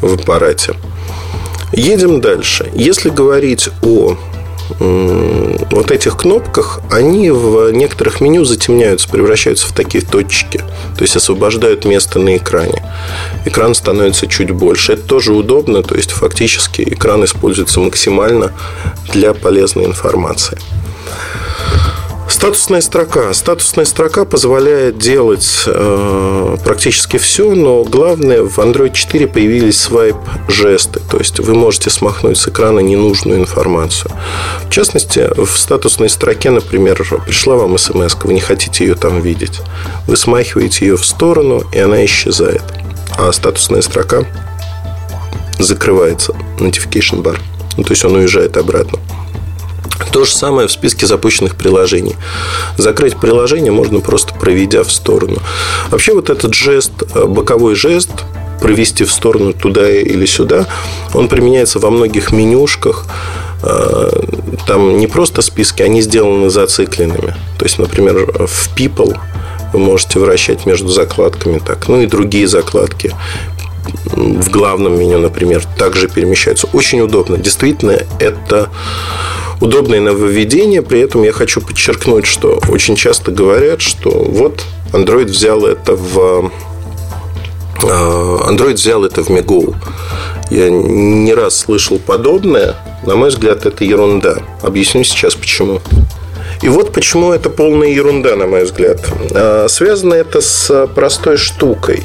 в 0.00 0.14
аппарате. 0.14 0.74
Едем 1.72 2.22
дальше. 2.22 2.70
Если 2.74 3.10
говорить 3.10 3.68
о 3.82 4.16
вот 4.68 5.90
этих 5.90 6.16
кнопках, 6.16 6.80
они 6.90 7.30
в 7.30 7.70
некоторых 7.72 8.20
меню 8.20 8.44
затемняются, 8.44 9.08
превращаются 9.08 9.66
в 9.66 9.72
такие 9.72 10.04
точки. 10.04 10.58
То 10.96 11.02
есть 11.02 11.16
освобождают 11.16 11.84
место 11.84 12.18
на 12.18 12.36
экране. 12.36 12.82
Экран 13.44 13.74
становится 13.74 14.26
чуть 14.26 14.50
больше. 14.50 14.94
Это 14.94 15.02
тоже 15.02 15.32
удобно, 15.32 15.82
то 15.82 15.94
есть 15.94 16.10
фактически 16.10 16.82
экран 16.82 17.24
используется 17.24 17.80
максимально 17.80 18.52
для 19.12 19.34
полезной 19.34 19.86
информации. 19.86 20.58
Статусная 22.28 22.82
строка. 22.82 23.32
Статусная 23.32 23.86
строка 23.86 24.26
позволяет 24.26 24.98
делать 24.98 25.64
э, 25.66 26.56
практически 26.62 27.16
все, 27.16 27.54
но 27.54 27.84
главное, 27.84 28.42
в 28.42 28.58
Android 28.58 28.92
4 28.92 29.26
появились 29.26 29.80
свайп-жесты. 29.80 31.00
То 31.10 31.18
есть 31.18 31.40
вы 31.40 31.54
можете 31.54 31.88
смахнуть 31.88 32.36
с 32.36 32.46
экрана 32.46 32.80
ненужную 32.80 33.40
информацию. 33.40 34.12
В 34.66 34.70
частности, 34.70 35.26
в 35.36 35.58
статусной 35.58 36.10
строке, 36.10 36.50
например, 36.50 37.02
пришла 37.24 37.56
вам 37.56 37.78
смс, 37.78 38.14
вы 38.22 38.34
не 38.34 38.40
хотите 38.40 38.84
ее 38.84 38.94
там 38.94 39.22
видеть. 39.22 39.62
Вы 40.06 40.16
смахиваете 40.16 40.86
ее 40.86 40.96
в 40.98 41.06
сторону, 41.06 41.62
и 41.72 41.78
она 41.78 42.04
исчезает. 42.04 42.62
А 43.16 43.32
статусная 43.32 43.80
строка 43.80 44.24
закрывается, 45.58 46.34
notification 46.58 47.22
bar. 47.22 47.38
Ну, 47.78 47.84
то 47.84 47.92
есть 47.92 48.04
он 48.04 48.16
уезжает 48.16 48.56
обратно. 48.58 48.98
То 50.12 50.24
же 50.24 50.32
самое 50.32 50.68
в 50.68 50.72
списке 50.72 51.06
запущенных 51.06 51.56
приложений. 51.56 52.16
Закрыть 52.76 53.16
приложение 53.16 53.72
можно 53.72 54.00
просто 54.00 54.34
проведя 54.34 54.82
в 54.82 54.92
сторону. 54.92 55.38
Вообще 55.90 56.14
вот 56.14 56.30
этот 56.30 56.54
жест, 56.54 56.92
э, 57.14 57.24
боковой 57.24 57.74
жест, 57.74 58.10
провести 58.60 59.04
в 59.04 59.12
сторону 59.12 59.52
туда 59.52 59.88
или 59.90 60.26
сюда, 60.26 60.66
он 61.14 61.28
применяется 61.28 61.78
во 61.78 61.90
многих 61.90 62.32
менюшках. 62.32 63.06
Э, 63.62 64.10
там 64.66 64.98
не 64.98 65.06
просто 65.06 65.42
списки, 65.42 65.82
они 65.82 66.02
сделаны 66.02 66.50
зацикленными. 66.50 67.34
То 67.58 67.64
есть, 67.64 67.78
например, 67.78 68.46
в 68.46 68.76
People 68.76 69.16
вы 69.72 69.78
можете 69.78 70.18
вращать 70.18 70.66
между 70.66 70.88
закладками 70.88 71.58
так, 71.58 71.88
ну 71.88 72.00
и 72.00 72.06
другие 72.06 72.48
закладки 72.48 73.14
в 74.12 74.50
главном 74.50 74.98
меню, 74.98 75.18
например, 75.18 75.64
также 75.78 76.08
перемещаются. 76.08 76.68
Очень 76.72 77.00
удобно. 77.00 77.36
Действительно, 77.36 77.98
это 78.18 78.68
удобное 79.60 80.00
нововведение. 80.00 80.82
При 80.82 81.00
этом 81.00 81.22
я 81.22 81.32
хочу 81.32 81.60
подчеркнуть, 81.60 82.26
что 82.26 82.60
очень 82.68 82.96
часто 82.96 83.30
говорят, 83.30 83.80
что 83.80 84.10
вот 84.10 84.64
Android 84.92 85.26
взял 85.26 85.64
это 85.64 85.94
в 85.94 86.50
а, 87.84 88.50
Android 88.50 88.74
взял 88.74 89.04
это 89.04 89.22
в 89.22 89.28
Мегоу. 89.30 89.74
Я 90.50 90.70
не 90.70 91.34
раз 91.34 91.56
слышал 91.56 91.98
подобное. 91.98 92.74
На 93.04 93.14
мой 93.16 93.28
взгляд, 93.28 93.66
это 93.66 93.84
ерунда. 93.84 94.38
Объясню 94.62 95.04
сейчас 95.04 95.34
почему. 95.34 95.80
И 96.62 96.68
вот 96.68 96.92
почему 96.92 97.32
это 97.32 97.50
полная 97.50 97.88
ерунда, 97.88 98.34
на 98.34 98.46
мой 98.46 98.64
взгляд. 98.64 99.00
А, 99.32 99.66
связано 99.68 100.14
это 100.14 100.40
с 100.40 100.88
простой 100.94 101.36
штукой 101.36 102.02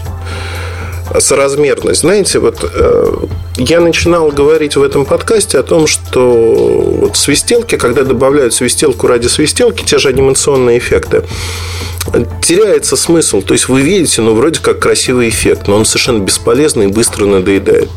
соразмерность. 1.19 2.01
Знаете, 2.01 2.39
вот 2.39 2.63
э, 2.63 3.13
я 3.57 3.79
начинал 3.79 4.29
говорить 4.29 4.75
в 4.75 4.83
этом 4.83 5.05
подкасте 5.05 5.59
о 5.59 5.63
том, 5.63 5.87
что 5.87 6.31
вот 7.01 7.17
свистелки, 7.17 7.77
когда 7.77 8.03
добавляют 8.03 8.53
свистелку 8.53 9.07
ради 9.07 9.27
свистелки, 9.27 9.83
те 9.83 9.99
же 9.99 10.09
анимационные 10.09 10.77
эффекты, 10.79 11.23
теряется 12.41 12.95
смысл. 12.95 13.41
То 13.41 13.53
есть 13.53 13.69
вы 13.69 13.81
видите, 13.81 14.21
ну, 14.21 14.33
вроде 14.35 14.59
как 14.59 14.79
красивый 14.79 15.29
эффект, 15.29 15.67
но 15.67 15.75
он 15.75 15.85
совершенно 15.85 16.19
бесполезный 16.19 16.85
и 16.85 16.89
быстро 16.89 17.25
надоедает. 17.25 17.89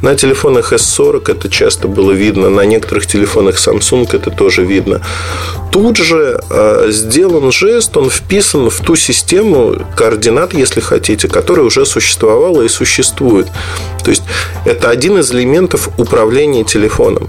На 0.00 0.14
телефонах 0.16 0.72
S40 0.72 1.30
это 1.30 1.48
часто 1.48 1.88
было 1.88 2.12
видно, 2.12 2.50
на 2.50 2.62
некоторых 2.62 3.06
телефонах 3.06 3.56
Samsung 3.56 4.08
это 4.12 4.30
тоже 4.30 4.64
видно. 4.64 5.00
Тут 5.70 5.96
же 5.96 6.40
э, 6.50 6.88
сделан 6.90 7.52
жест, 7.52 7.96
он 7.96 8.10
вписан 8.10 8.68
в 8.68 8.80
ту 8.80 8.96
систему 8.96 9.76
координат, 9.96 10.52
если 10.54 10.80
хотите, 10.80 11.28
которая 11.28 11.64
уже 11.64 11.86
существовала 11.86 12.62
и 12.62 12.68
существует. 12.68 13.48
То 14.04 14.10
есть 14.10 14.22
это 14.64 14.90
один 14.90 15.18
из 15.18 15.32
элементов 15.32 15.88
управления 15.98 16.64
телефоном. 16.64 17.28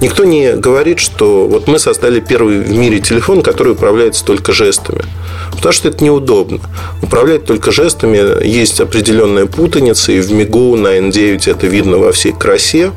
Никто 0.00 0.24
не 0.24 0.54
говорит, 0.54 0.98
что 0.98 1.46
вот 1.46 1.68
мы 1.68 1.78
создали 1.78 2.20
первый 2.20 2.60
в 2.60 2.70
мире 2.70 3.00
телефон, 3.00 3.42
который 3.42 3.72
управляется 3.72 4.24
только 4.24 4.52
жестами. 4.52 5.04
Потому 5.52 5.72
что 5.74 5.88
это 5.88 6.02
неудобно. 6.02 6.60
Управлять 7.02 7.44
только 7.44 7.72
жестами 7.72 8.44
есть 8.46 8.80
определенная 8.80 9.46
путаница, 9.46 10.12
и 10.12 10.20
в 10.20 10.32
МИГУ 10.32 10.76
на 10.76 10.98
N9 10.98 11.50
это 11.50 11.66
видно 11.66 11.98
во 11.98 12.12
всей 12.12 12.32
красе. 12.32 12.92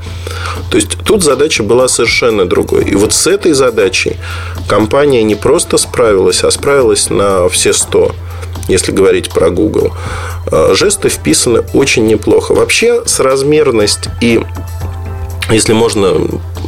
То 0.69 0.77
есть 0.77 0.97
тут 1.05 1.23
задача 1.23 1.63
была 1.63 1.87
совершенно 1.87 2.45
другой. 2.45 2.85
И 2.85 2.95
вот 2.95 3.13
с 3.13 3.27
этой 3.27 3.53
задачей 3.53 4.17
компания 4.67 5.23
не 5.23 5.35
просто 5.35 5.77
справилась, 5.77 6.43
а 6.43 6.51
справилась 6.51 7.09
на 7.09 7.49
все 7.49 7.73
100 7.73 8.15
если 8.67 8.91
говорить 8.91 9.29
про 9.29 9.49
Google. 9.49 9.93
Э, 10.51 10.73
жесты 10.73 11.07
вписаны 11.07 11.61
очень 11.73 12.05
неплохо. 12.05 12.53
Вообще, 12.53 13.03
соразмерность 13.05 14.09
и 14.19 14.41
если 15.49 15.71
можно, 15.71 16.13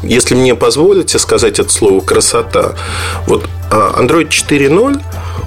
если 0.04 0.36
мне 0.36 0.56
позволите 0.56 1.20
сказать 1.20 1.60
это 1.60 1.70
слово 1.70 2.00
красота, 2.00 2.76
вот 3.28 3.46
а, 3.70 4.02
Android 4.02 4.30
4.0, 4.30 5.02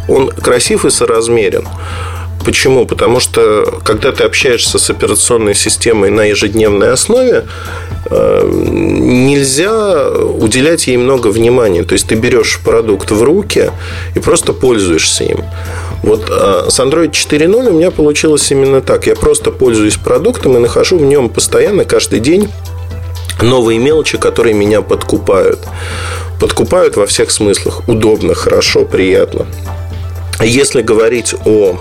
он 0.09 0.29
красив 0.31 0.85
и 0.85 0.91
соразмерен. 0.91 1.67
Почему? 2.45 2.87
Потому 2.87 3.21
что 3.21 3.81
когда 3.85 4.11
ты 4.11 4.25
общаешься 4.25 4.79
с 4.79 4.91
операционной 4.91 5.55
системой 5.55 6.11
на 6.11 6.25
ежедневной 6.25 6.93
основе, 6.93 7.45
э, 8.11 8.49
нельзя 8.51 10.11
уделять 10.11 10.89
ей 10.89 10.97
много 10.97 11.29
внимания. 11.29 11.85
То 11.85 11.93
есть 11.93 12.09
ты 12.09 12.17
берешь 12.17 12.61
продукт 12.65 13.11
в 13.11 13.23
руки 13.23 13.71
и 14.17 14.19
просто 14.19 14.53
пользуешься 14.53 15.25
им. 15.25 15.45
Вот 16.03 16.29
а 16.31 16.67
с 16.69 16.81
Android 16.81 17.13
4.0 17.13 17.69
у 17.69 17.73
меня 17.73 17.93
получилось 17.93 18.51
именно 18.51 18.81
так. 18.81 19.07
Я 19.07 19.15
просто 19.15 19.53
пользуюсь 19.53 19.97
продуктом 19.97 20.57
и 20.57 20.61
нахожу 20.61 20.99
в 20.99 21.03
нем 21.03 21.29
постоянно, 21.29 21.85
каждый 21.85 22.19
день 22.19 22.49
новые 23.41 23.79
мелочи, 23.79 24.19
которые 24.19 24.55
меня 24.55 24.83
подкупают. 24.83 25.61
Подкупают 26.41 26.97
во 26.97 27.07
всех 27.07 27.31
смыслах. 27.31 27.89
Удобно, 27.89 28.35
хорошо, 28.35 28.85
приятно. 28.85 29.47
Если 30.41 30.83
говорить 30.83 31.35
о 31.45 31.79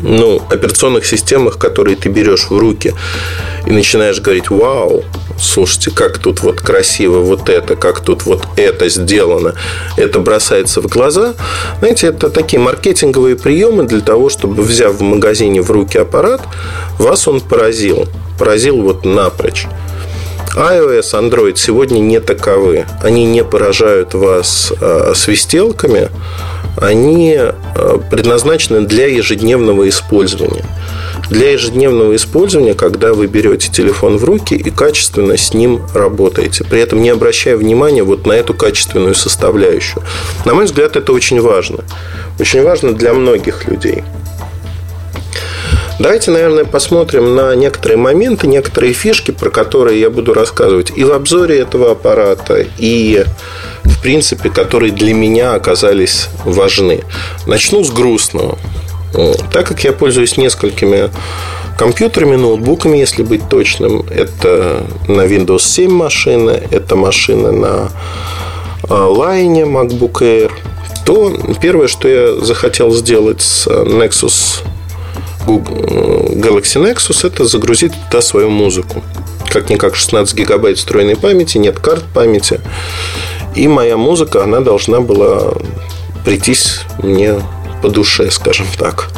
ну, 0.00 0.42
операционных 0.50 1.06
системах, 1.06 1.58
которые 1.58 1.96
ты 1.96 2.08
берешь 2.08 2.50
в 2.50 2.58
руки 2.58 2.94
и 3.66 3.70
начинаешь 3.70 4.20
говорить, 4.20 4.50
вау, 4.50 5.04
слушайте, 5.38 5.90
как 5.90 6.18
тут 6.18 6.40
вот 6.42 6.60
красиво 6.60 7.20
вот 7.20 7.48
это, 7.48 7.76
как 7.76 8.00
тут 8.00 8.24
вот 8.24 8.46
это 8.56 8.88
сделано, 8.88 9.54
это 9.96 10.18
бросается 10.18 10.80
в 10.80 10.86
глаза. 10.86 11.34
Знаете, 11.78 12.08
это 12.08 12.30
такие 12.30 12.60
маркетинговые 12.60 13.36
приемы 13.36 13.84
для 13.84 14.00
того, 14.00 14.28
чтобы, 14.28 14.62
взяв 14.62 14.94
в 14.94 15.02
магазине 15.02 15.62
в 15.62 15.70
руки 15.70 15.98
аппарат, 15.98 16.40
вас 16.98 17.28
он 17.28 17.40
поразил. 17.40 18.06
Поразил 18.38 18.82
вот 18.82 19.04
напрочь 19.04 19.66
iOS, 20.56 21.14
Android 21.14 21.56
сегодня 21.56 21.98
не 21.98 22.20
таковы. 22.20 22.86
Они 23.02 23.24
не 23.24 23.42
поражают 23.42 24.14
вас 24.14 24.72
э, 24.80 25.12
свистелками, 25.14 26.10
они 26.76 27.38
предназначены 28.10 28.82
для 28.82 29.06
ежедневного 29.06 29.88
использования. 29.88 30.64
Для 31.30 31.52
ежедневного 31.52 32.16
использования, 32.16 32.74
когда 32.74 33.14
вы 33.14 33.26
берете 33.26 33.70
телефон 33.70 34.18
в 34.18 34.24
руки 34.24 34.54
и 34.54 34.70
качественно 34.70 35.36
с 35.36 35.54
ним 35.54 35.82
работаете, 35.94 36.64
при 36.64 36.80
этом 36.80 37.00
не 37.02 37.10
обращая 37.10 37.56
внимания 37.56 38.02
вот 38.02 38.26
на 38.26 38.32
эту 38.32 38.52
качественную 38.52 39.14
составляющую. 39.14 40.02
На 40.44 40.54
мой 40.54 40.66
взгляд, 40.66 40.96
это 40.96 41.12
очень 41.12 41.40
важно. 41.40 41.78
Очень 42.38 42.62
важно 42.62 42.92
для 42.92 43.14
многих 43.14 43.66
людей. 43.68 44.04
Давайте, 46.00 46.32
наверное, 46.32 46.64
посмотрим 46.64 47.36
на 47.36 47.54
некоторые 47.54 47.96
моменты, 47.96 48.48
некоторые 48.48 48.92
фишки, 48.92 49.30
про 49.30 49.50
которые 49.50 50.00
я 50.00 50.10
буду 50.10 50.34
рассказывать 50.34 50.92
и 50.94 51.04
в 51.04 51.12
обзоре 51.12 51.60
этого 51.60 51.92
аппарата, 51.92 52.66
и 52.78 53.24
в 53.84 54.00
принципе, 54.00 54.50
которые 54.50 54.92
для 54.92 55.14
меня 55.14 55.54
оказались 55.54 56.28
важны. 56.44 57.02
Начну 57.46 57.84
с 57.84 57.90
грустного. 57.90 58.58
Так 59.52 59.68
как 59.68 59.84
я 59.84 59.92
пользуюсь 59.92 60.36
несколькими 60.36 61.10
компьютерами, 61.78 62.36
ноутбуками, 62.36 62.98
если 62.98 63.22
быть 63.22 63.48
точным, 63.48 64.04
это 64.10 64.84
на 65.06 65.22
Windows 65.22 65.60
7 65.60 65.90
машина, 65.90 66.50
это 66.70 66.96
машина 66.96 67.52
на 67.52 67.90
Line 68.82 69.64
MacBook 69.64 70.20
Air, 70.20 70.50
то 71.04 71.32
первое, 71.60 71.88
что 71.88 72.08
я 72.08 72.44
захотел 72.44 72.92
сделать 72.92 73.42
с 73.42 73.66
Nexus 73.66 74.62
Galaxy 75.46 76.82
Nexus, 76.82 77.26
это 77.26 77.44
загрузить 77.44 77.92
туда 78.08 78.22
свою 78.22 78.50
музыку. 78.50 79.02
Как-никак 79.50 79.94
16 79.94 80.34
гигабайт 80.34 80.78
встроенной 80.78 81.16
памяти, 81.16 81.58
нет 81.58 81.78
карт 81.78 82.02
памяти. 82.12 82.60
И 83.54 83.68
моя 83.68 83.96
музыка, 83.96 84.42
она 84.42 84.60
должна 84.60 85.00
была 85.00 85.52
прийтись 86.24 86.80
мне 87.02 87.40
по 87.82 87.88
душе, 87.88 88.30
скажем 88.30 88.66
так. 88.78 89.10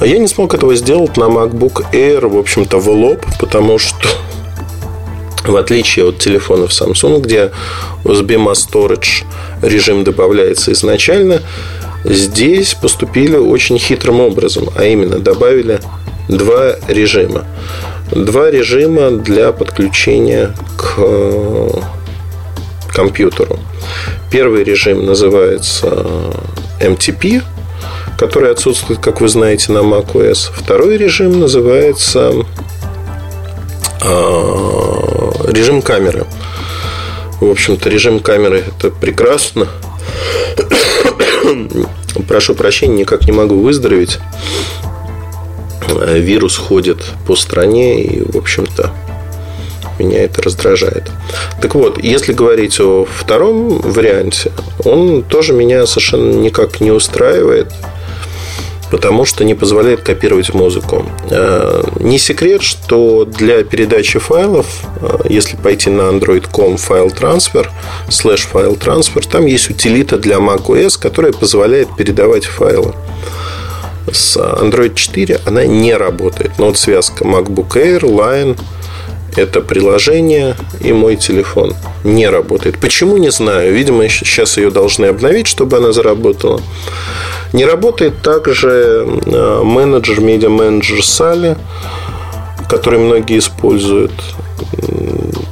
Я 0.00 0.18
не 0.18 0.28
смог 0.28 0.54
этого 0.54 0.74
сделать 0.76 1.16
на 1.16 1.24
MacBook 1.24 1.90
Air, 1.92 2.28
в 2.28 2.36
общем-то, 2.36 2.78
в 2.78 2.88
лоб, 2.88 3.24
потому 3.40 3.78
что 3.78 4.08
в 5.44 5.56
отличие 5.56 6.08
от 6.08 6.18
телефонов 6.18 6.70
Samsung, 6.70 7.20
где 7.20 7.52
USB 8.04 8.36
Mass 8.36 8.68
Storage 8.68 9.24
режим 9.62 10.04
добавляется 10.04 10.72
изначально, 10.72 11.42
здесь 12.04 12.74
поступили 12.74 13.36
очень 13.36 13.78
хитрым 13.78 14.20
образом, 14.20 14.68
а 14.76 14.84
именно 14.84 15.18
добавили 15.18 15.80
два 16.28 16.76
режима. 16.88 17.44
Два 18.10 18.50
режима 18.50 19.10
для 19.10 19.52
подключения 19.52 20.54
к 20.76 20.94
э, 20.98 21.68
компьютеру. 22.96 23.58
Первый 24.30 24.64
режим 24.64 25.04
называется 25.04 26.06
MTP, 26.80 27.42
который 28.16 28.50
отсутствует, 28.50 29.00
как 29.00 29.20
вы 29.20 29.28
знаете, 29.28 29.70
на 29.72 29.78
macOS. 29.78 30.50
Второй 30.54 30.96
режим 30.96 31.38
называется 31.38 32.32
э, 34.02 34.06
режим 35.48 35.82
камеры. 35.82 36.24
В 37.38 37.50
общем-то, 37.50 37.90
режим 37.90 38.20
камеры 38.20 38.64
это 38.66 38.90
прекрасно. 38.90 39.68
Прошу 42.28 42.54
прощения, 42.54 43.00
никак 43.00 43.26
не 43.26 43.32
могу 43.32 43.60
выздороветь. 43.60 44.18
Вирус 46.14 46.56
ходит 46.56 47.04
по 47.26 47.36
стране 47.36 48.02
и, 48.02 48.32
в 48.32 48.38
общем-то, 48.38 48.90
меня 49.98 50.22
это 50.24 50.42
раздражает. 50.42 51.10
Так 51.60 51.74
вот, 51.74 52.02
если 52.02 52.32
говорить 52.32 52.78
о 52.80 53.04
втором 53.04 53.78
варианте, 53.80 54.52
он 54.84 55.22
тоже 55.22 55.52
меня 55.52 55.86
совершенно 55.86 56.32
никак 56.32 56.80
не 56.80 56.90
устраивает 56.90 57.72
потому 58.90 59.24
что 59.24 59.44
не 59.44 59.54
позволяет 59.54 60.02
копировать 60.02 60.54
музыку. 60.54 61.04
Э, 61.30 61.82
не 62.00 62.18
секрет, 62.18 62.62
что 62.62 63.24
для 63.24 63.64
передачи 63.64 64.18
файлов, 64.18 64.66
э, 65.00 65.18
если 65.28 65.56
пойти 65.56 65.90
на 65.90 66.02
android.com 66.02 66.76
файл 66.76 67.10
трансфер, 67.10 67.70
слэш 68.08 68.42
файл 68.42 68.76
трансфер, 68.76 69.26
там 69.26 69.46
есть 69.46 69.70
утилита 69.70 70.18
для 70.18 70.36
macOS, 70.36 70.98
которая 71.00 71.32
позволяет 71.32 71.88
передавать 71.96 72.44
файлы. 72.44 72.94
С 74.10 74.36
Android 74.36 74.94
4 74.94 75.40
она 75.46 75.66
не 75.66 75.92
работает. 75.94 76.52
Но 76.58 76.66
вот 76.66 76.78
связка 76.78 77.24
MacBook 77.24 77.70
Air, 77.74 78.02
Line, 78.02 78.56
это 79.36 79.60
приложение 79.60 80.56
и 80.80 80.92
мой 80.92 81.16
телефон 81.16 81.74
не 82.04 82.28
работает. 82.28 82.78
Почему, 82.78 83.16
не 83.18 83.30
знаю. 83.30 83.72
Видимо, 83.72 84.08
сейчас 84.08 84.56
ее 84.56 84.70
должны 84.70 85.06
обновить, 85.06 85.46
чтобы 85.46 85.76
она 85.76 85.92
заработала. 85.92 86.60
Не 87.52 87.64
работает 87.64 88.22
также 88.22 89.06
э, 89.26 89.62
менеджер, 89.62 90.20
медиа-менеджер 90.20 91.04
Сали, 91.04 91.56
который 92.68 92.98
многие 92.98 93.38
используют. 93.38 94.12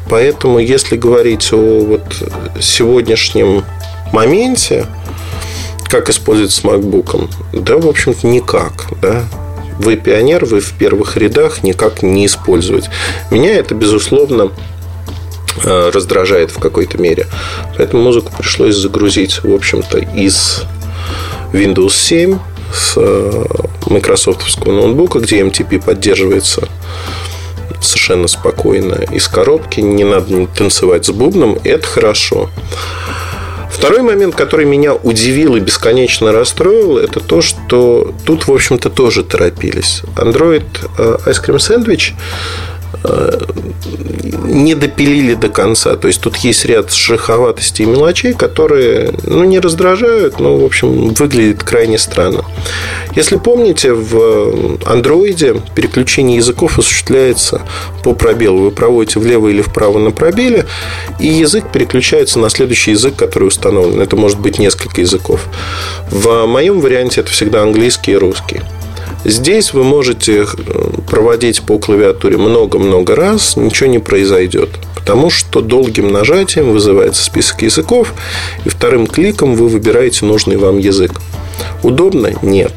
Поэтому, 0.09 0.59
если 0.59 0.97
говорить 0.97 1.53
о 1.53 1.81
вот 1.81 2.03
сегодняшнем 2.61 3.65
моменте, 4.13 4.87
как 5.89 6.09
использовать 6.09 6.53
с 6.53 6.63
MacBook, 6.63 7.29
да, 7.53 7.77
в 7.77 7.87
общем-то, 7.87 8.27
никак. 8.27 8.87
Да? 9.01 9.25
Вы 9.79 9.97
пионер, 9.97 10.45
вы 10.45 10.61
в 10.61 10.73
первых 10.73 11.17
рядах, 11.17 11.63
никак 11.63 12.03
не 12.03 12.27
использовать. 12.27 12.91
Меня 13.31 13.55
это, 13.55 13.75
безусловно, 13.75 14.53
э, 15.65 15.91
раздражает 15.93 16.51
в 16.51 16.59
какой-то 16.59 16.99
мере. 16.99 17.27
Поэтому 17.77 18.03
музыку 18.03 18.33
пришлось 18.37 18.77
загрузить, 18.77 19.43
в 19.43 19.53
общем-то, 19.53 19.99
из 19.99 20.63
Windows 21.53 21.93
7 21.93 22.39
с 22.73 22.95
э, 22.97 23.45
майкрософтовского 23.87 24.73
ноутбука, 24.73 25.21
где 25.21 25.41
MTP 25.41 25.85
поддерживается 25.85 26.69
совершенно 27.81 28.29
спокойно 28.29 28.95
из 29.11 29.29
коробки, 29.29 29.81
не 29.81 30.05
надо 30.05 30.47
танцевать 30.47 31.05
с 31.07 31.11
бубном, 31.11 31.59
это 31.65 31.87
хорошо. 31.87 32.51
Второй 33.75 34.03
момент, 34.03 34.37
который 34.37 34.67
меня 34.67 34.95
удивил 34.95 35.57
и 35.57 35.61
бесконечно 35.61 36.33
расстроил, 36.33 36.97
это 36.97 37.19
то, 37.19 37.43
что 37.43 38.15
тут, 38.25 38.47
в 38.47 38.53
общем-то, 38.53 38.89
тоже 38.89 39.25
торопились. 39.25 40.03
Android 40.15 40.65
э, 40.97 41.17
Ice 41.27 41.45
Cream 41.45 41.57
Sandwich 41.57 42.13
не 44.45 44.75
допилили 44.75 45.35
до 45.35 45.49
конца. 45.49 45.97
То 45.97 46.09
есть 46.09 46.21
тут 46.21 46.37
есть 46.39 46.65
ряд 46.65 46.93
шероховатостей 46.93 47.85
и 47.85 47.89
мелочей, 47.89 48.35
которые 48.35 49.13
ну, 49.25 49.45
не 49.45 49.59
раздражают, 49.59 50.39
но, 50.41 50.57
в 50.57 50.65
общем, 50.65 51.09
выглядит 51.15 51.63
крайне 51.63 51.99
странно. 51.99 52.45
Если 53.15 53.37
помните, 53.37 53.93
в 53.93 54.79
андроиде 54.87 55.57
переключение 55.75 56.37
языков 56.37 56.79
осуществляется 56.79 57.63
по 58.03 58.15
пробелу. 58.15 58.65
Вы 58.65 58.71
проводите 58.71 59.19
влево 59.21 59.49
или 59.49 59.63
вправо 59.63 59.99
на 59.99 60.11
пробеле, 60.11 60.67
и 61.19 61.27
язык 61.27 61.65
переключается 61.73 62.39
на 62.39 62.51
следующий 62.51 62.93
язык, 62.93 63.17
который 63.17 63.49
установлен. 63.49 64.01
Это 64.01 64.17
может 64.17 64.39
быть 64.39 64.59
несколько 64.59 65.01
языков. 65.01 65.47
В 66.11 66.47
моем 66.47 66.81
варианте 66.81 67.21
это 67.21 67.31
всегда 67.31 67.63
английский 67.63 68.13
и 68.13 68.17
русский. 68.17 68.61
Здесь 69.25 69.73
вы 69.73 69.85
можете 69.85 70.43
э, 70.43 70.47
проводить 71.09 71.63
по 71.63 71.79
клавиатуре 71.79 72.37
много-много 72.37 73.17
раз, 73.17 73.57
ничего 73.57 73.89
не 73.89 73.99
произойдет. 73.99 74.69
Потому 74.95 75.31
что 75.31 75.61
долгим 75.61 76.13
нажатием 76.13 76.73
вызывается 76.73 77.23
список 77.23 77.63
языков, 77.63 78.15
и 78.65 78.69
вторым 78.69 79.07
кликом 79.07 79.55
вы 79.55 79.69
выбираете 79.69 80.27
нужный 80.27 80.57
вам 80.57 80.79
язык. 80.79 81.13
Удобно? 81.83 82.33
Нет. 82.43 82.73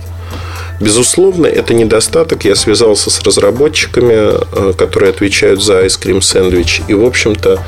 Безусловно, 0.79 1.47
это 1.47 1.73
недостаток. 1.73 2.45
Я 2.45 2.55
связался 2.55 3.09
с 3.09 3.21
разработчиками, 3.21 4.13
э, 4.69 4.73
которые 4.73 5.09
отвечают 5.09 5.63
за 5.63 5.85
Ice 5.85 5.99
Cream 5.99 6.19
Sandwich. 6.19 6.83
И, 6.87 6.93
в 6.93 7.03
общем-то, 7.03 7.63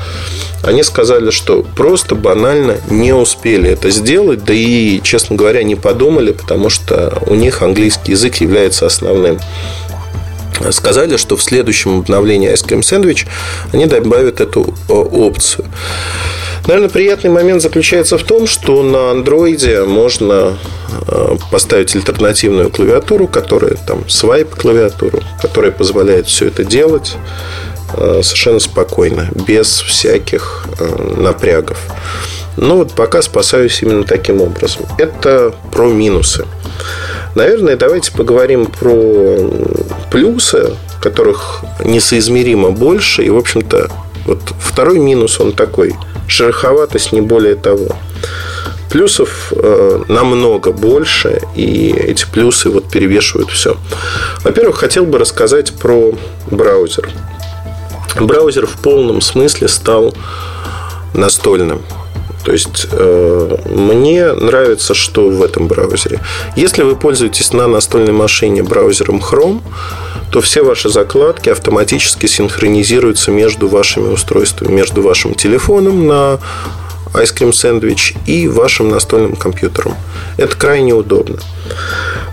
они 0.62 0.82
сказали, 0.82 1.30
что 1.30 1.62
просто 1.62 2.14
банально 2.14 2.76
не 2.88 3.12
успели 3.12 3.70
это 3.70 3.90
сделать. 3.90 4.44
Да 4.44 4.54
и, 4.54 5.00
честно 5.02 5.36
говоря, 5.36 5.62
не 5.64 5.74
подумали, 5.74 6.32
потому 6.32 6.70
что 6.70 7.20
у 7.26 7.34
них 7.34 7.62
английский 7.62 8.12
язык 8.12 8.36
является 8.36 8.86
основным 8.86 9.38
сказали, 10.70 11.16
что 11.16 11.36
в 11.36 11.42
следующем 11.42 12.00
обновлении 12.00 12.52
Ice 12.52 12.66
Cream 12.66 12.80
Sandwich 12.80 13.26
они 13.72 13.86
добавят 13.86 14.40
эту 14.40 14.74
э, 14.88 14.92
опцию. 14.92 15.64
Наверное, 16.66 16.88
приятный 16.88 17.30
момент 17.30 17.62
заключается 17.62 18.18
в 18.18 18.22
том, 18.22 18.46
что 18.46 18.82
на 18.82 19.10
андроиде 19.10 19.84
можно 19.84 20.56
э, 21.08 21.36
поставить 21.50 21.94
альтернативную 21.96 22.70
клавиатуру, 22.70 23.26
которая 23.26 23.76
там 23.86 24.08
свайп 24.08 24.54
клавиатуру, 24.54 25.20
которая 25.40 25.72
позволяет 25.72 26.26
все 26.26 26.46
это 26.46 26.64
делать 26.64 27.16
э, 27.96 28.20
совершенно 28.22 28.60
спокойно, 28.60 29.28
без 29.46 29.80
всяких 29.80 30.66
э, 30.78 31.14
напрягов. 31.20 31.78
Но 32.56 32.76
вот 32.76 32.92
пока 32.92 33.22
спасаюсь 33.22 33.82
именно 33.82 34.04
таким 34.04 34.40
образом. 34.40 34.84
Это 34.98 35.54
про 35.72 35.88
минусы. 35.88 36.44
Наверное, 37.34 37.76
давайте 37.76 38.12
поговорим 38.12 38.66
про 38.66 39.50
плюсы, 40.10 40.74
которых 41.00 41.62
несоизмеримо 41.84 42.70
больше. 42.70 43.22
И, 43.22 43.30
в 43.30 43.36
общем-то, 43.36 43.88
вот 44.30 44.40
второй 44.58 44.98
минус, 44.98 45.40
он 45.40 45.52
такой– 45.52 45.94
шероховатость, 46.30 47.12
не 47.12 47.20
более 47.20 47.56
того. 47.56 47.88
плюсов 48.90 49.52
э, 49.52 50.02
намного 50.08 50.72
больше, 50.72 51.40
и 51.54 51.92
эти 51.92 52.24
плюсы 52.26 52.70
вот 52.70 52.90
перевешивают 52.90 53.50
все. 53.50 53.76
Во-первых, 54.42 54.78
хотел 54.78 55.04
бы 55.04 55.18
рассказать 55.18 55.72
про 55.72 56.12
браузер. 56.50 57.08
Браузер 58.18 58.66
в 58.66 58.80
полном 58.82 59.20
смысле 59.20 59.68
стал 59.68 60.14
настольным. 61.14 61.82
То 62.44 62.52
есть 62.52 62.86
э, 62.90 63.56
мне 63.66 64.32
нравится, 64.32 64.94
что 64.94 65.28
в 65.28 65.42
этом 65.42 65.68
браузере. 65.68 66.20
Если 66.56 66.82
вы 66.82 66.96
пользуетесь 66.96 67.52
на 67.52 67.66
настольной 67.66 68.12
машине 68.12 68.62
браузером 68.62 69.18
Chrome, 69.18 69.60
то 70.30 70.40
все 70.40 70.62
ваши 70.62 70.88
закладки 70.88 71.48
автоматически 71.48 72.26
синхронизируются 72.26 73.30
между 73.30 73.68
вашими 73.68 74.08
устройствами, 74.08 74.72
между 74.72 75.02
вашим 75.02 75.34
телефоном 75.34 76.06
на 76.06 76.38
Ice 77.14 77.34
Cream 77.34 77.50
Sandwich 77.50 78.16
и 78.26 78.46
вашим 78.48 78.88
настольным 78.88 79.34
компьютером. 79.36 79.94
Это 80.36 80.56
крайне 80.56 80.94
удобно. 80.94 81.38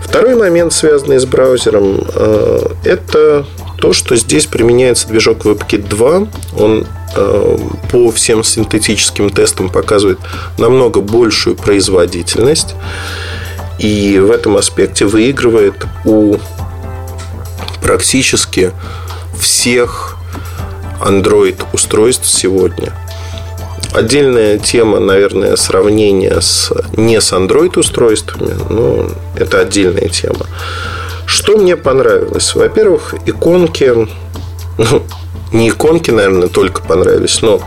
Второй 0.02 0.36
момент, 0.36 0.72
связанный 0.72 1.18
с 1.18 1.26
браузером, 1.26 2.04
э, 2.14 2.66
это 2.84 3.44
то, 3.78 3.92
что 3.92 4.16
здесь 4.16 4.46
применяется 4.46 5.08
движок 5.08 5.44
WebKit 5.44 5.88
2. 5.88 6.28
Он 6.56 6.86
по 7.14 8.10
всем 8.10 8.44
синтетическим 8.44 9.30
тестам 9.30 9.70
показывает 9.70 10.18
намного 10.58 11.00
большую 11.00 11.56
производительность. 11.56 12.74
И 13.78 14.18
в 14.18 14.30
этом 14.30 14.56
аспекте 14.56 15.06
выигрывает 15.06 15.86
у 16.04 16.36
практически 17.80 18.72
всех 19.38 20.16
Android 21.00 21.56
устройств 21.72 22.26
сегодня. 22.26 22.92
Отдельная 23.94 24.58
тема, 24.58 25.00
наверное, 25.00 25.56
сравнение 25.56 26.40
с 26.40 26.70
не 26.96 27.20
с 27.20 27.32
Android 27.32 27.78
устройствами, 27.78 28.54
но 28.68 29.08
это 29.34 29.60
отдельная 29.60 30.08
тема. 30.08 30.46
Что 31.24 31.56
мне 31.56 31.76
понравилось? 31.76 32.54
Во-первых, 32.54 33.14
иконки, 33.26 33.92
ну, 34.76 35.02
не 35.52 35.70
иконки, 35.70 36.10
наверное, 36.10 36.48
только 36.48 36.82
понравились, 36.82 37.40
но 37.42 37.60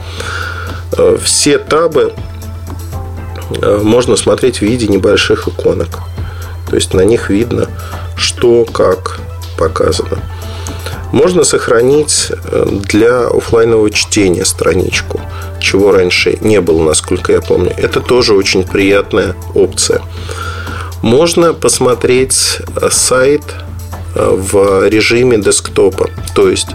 э, 0.97 1.17
все 1.23 1.57
табы 1.57 2.13
э, 3.61 3.79
можно 3.83 4.15
смотреть 4.15 4.57
в 4.57 4.61
виде 4.61 4.87
небольших 4.87 5.47
иконок. 5.47 5.99
То 6.69 6.75
есть 6.75 6.93
на 6.93 7.01
них 7.01 7.29
видно, 7.29 7.67
что, 8.15 8.65
как, 8.65 9.19
показано. 9.57 10.19
Можно 11.11 11.43
сохранить 11.43 12.31
э, 12.31 12.67
для 12.87 13.27
офлайнового 13.27 13.89
чтения 13.89 14.45
страничку, 14.45 15.19
чего 15.59 15.91
раньше 15.91 16.37
не 16.41 16.61
было, 16.61 16.83
насколько 16.83 17.33
я 17.33 17.41
помню. 17.41 17.73
Это 17.75 17.99
тоже 17.99 18.33
очень 18.33 18.63
приятная 18.63 19.35
опция. 19.53 20.01
Можно 21.01 21.53
посмотреть 21.53 22.59
сайт 22.91 23.41
в 24.15 24.87
режиме 24.87 25.37
десктопа. 25.37 26.09
То 26.35 26.49
есть 26.49 26.69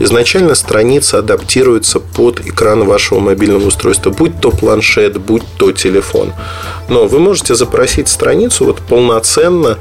изначально 0.00 0.54
страница 0.54 1.18
адаптируется 1.18 2.00
под 2.00 2.40
экран 2.40 2.84
вашего 2.84 3.20
мобильного 3.20 3.66
устройства, 3.66 4.10
будь 4.10 4.40
то 4.40 4.50
планшет, 4.50 5.18
будь 5.18 5.44
то 5.56 5.72
телефон. 5.72 6.32
Но 6.88 7.06
вы 7.06 7.18
можете 7.18 7.54
запросить 7.54 8.08
страницу 8.08 8.64
вот 8.64 8.80
полноценно 8.80 9.78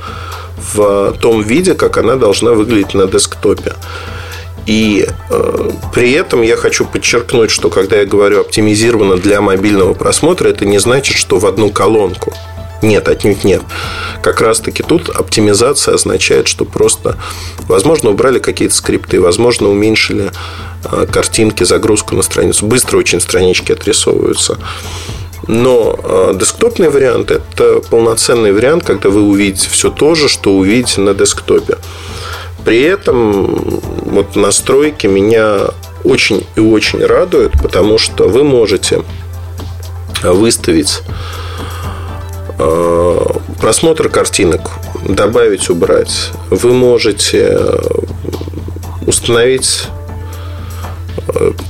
в 0.73 1.15
том 1.19 1.41
виде, 1.41 1.73
как 1.73 1.97
она 1.97 2.15
должна 2.15 2.51
выглядеть 2.51 2.93
на 2.93 3.07
десктопе. 3.07 3.73
И 4.67 5.07
э, 5.29 5.69
при 5.93 6.11
этом 6.11 6.43
я 6.43 6.55
хочу 6.55 6.85
подчеркнуть, 6.85 7.49
что 7.49 7.69
когда 7.69 7.97
я 7.97 8.05
говорю 8.05 8.41
оптимизировано 8.41 9.17
для 9.17 9.41
мобильного 9.41 9.93
просмотра, 9.95 10.49
это 10.49 10.65
не 10.65 10.77
значит, 10.77 11.17
что 11.17 11.39
в 11.39 11.47
одну 11.47 11.71
колонку. 11.71 12.33
Нет, 12.81 13.07
отнюдь 13.07 13.43
нет. 13.43 13.61
Как 14.23 14.41
раз 14.41 14.59
таки 14.59 14.83
тут 14.83 15.09
оптимизация 15.09 15.95
означает, 15.95 16.47
что 16.47 16.65
просто, 16.65 17.17
возможно, 17.67 18.09
убрали 18.09 18.39
какие-то 18.39 18.73
скрипты, 18.73 19.21
возможно, 19.21 19.69
уменьшили 19.69 20.31
э, 20.91 21.05
картинки, 21.11 21.63
загрузку 21.63 22.15
на 22.15 22.23
страницу. 22.23 22.65
Быстро 22.65 22.97
очень 22.97 23.21
странички 23.21 23.71
отрисовываются. 23.71 24.57
Но 25.47 25.99
э, 26.03 26.33
десктопный 26.39 26.89
вариант– 26.89 27.31
это 27.31 27.81
полноценный 27.89 28.51
вариант, 28.51 28.83
когда 28.83 29.09
вы 29.09 29.21
увидите 29.21 29.69
все 29.69 29.91
то 29.91 30.15
же, 30.15 30.27
что 30.27 30.53
увидите 30.53 31.01
на 31.01 31.13
десктопе. 31.13 31.77
При 32.65 32.81
этом 32.81 33.81
вот 34.05 34.35
настройки 34.35 35.07
меня 35.07 35.69
очень 36.03 36.45
и 36.55 36.59
очень 36.59 37.03
радуют, 37.03 37.53
потому 37.61 37.97
что 37.97 38.27
вы 38.27 38.43
можете 38.43 39.03
выставить 40.23 41.01
просмотр 43.59 44.09
картинок, 44.09 44.71
добавить, 45.07 45.69
убрать. 45.69 46.31
Вы 46.49 46.73
можете 46.73 47.59
установить 49.05 49.87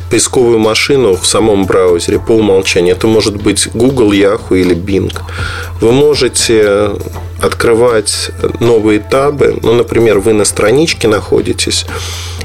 поисковую 0.10 0.60
машину 0.60 1.16
в 1.16 1.26
самом 1.26 1.66
браузере 1.66 2.20
по 2.20 2.32
умолчанию. 2.32 2.96
Это 2.96 3.08
может 3.08 3.38
быть 3.38 3.70
Google, 3.74 4.12
Yahoo 4.12 4.60
или 4.60 4.76
Bing. 4.76 5.14
Вы 5.80 5.92
можете 5.92 6.92
открывать 7.42 8.32
новые 8.60 9.00
табы. 9.00 9.58
Ну, 9.62 9.74
например, 9.74 10.20
вы 10.20 10.34
на 10.34 10.46
страничке 10.46 11.08
находитесь, 11.08 11.86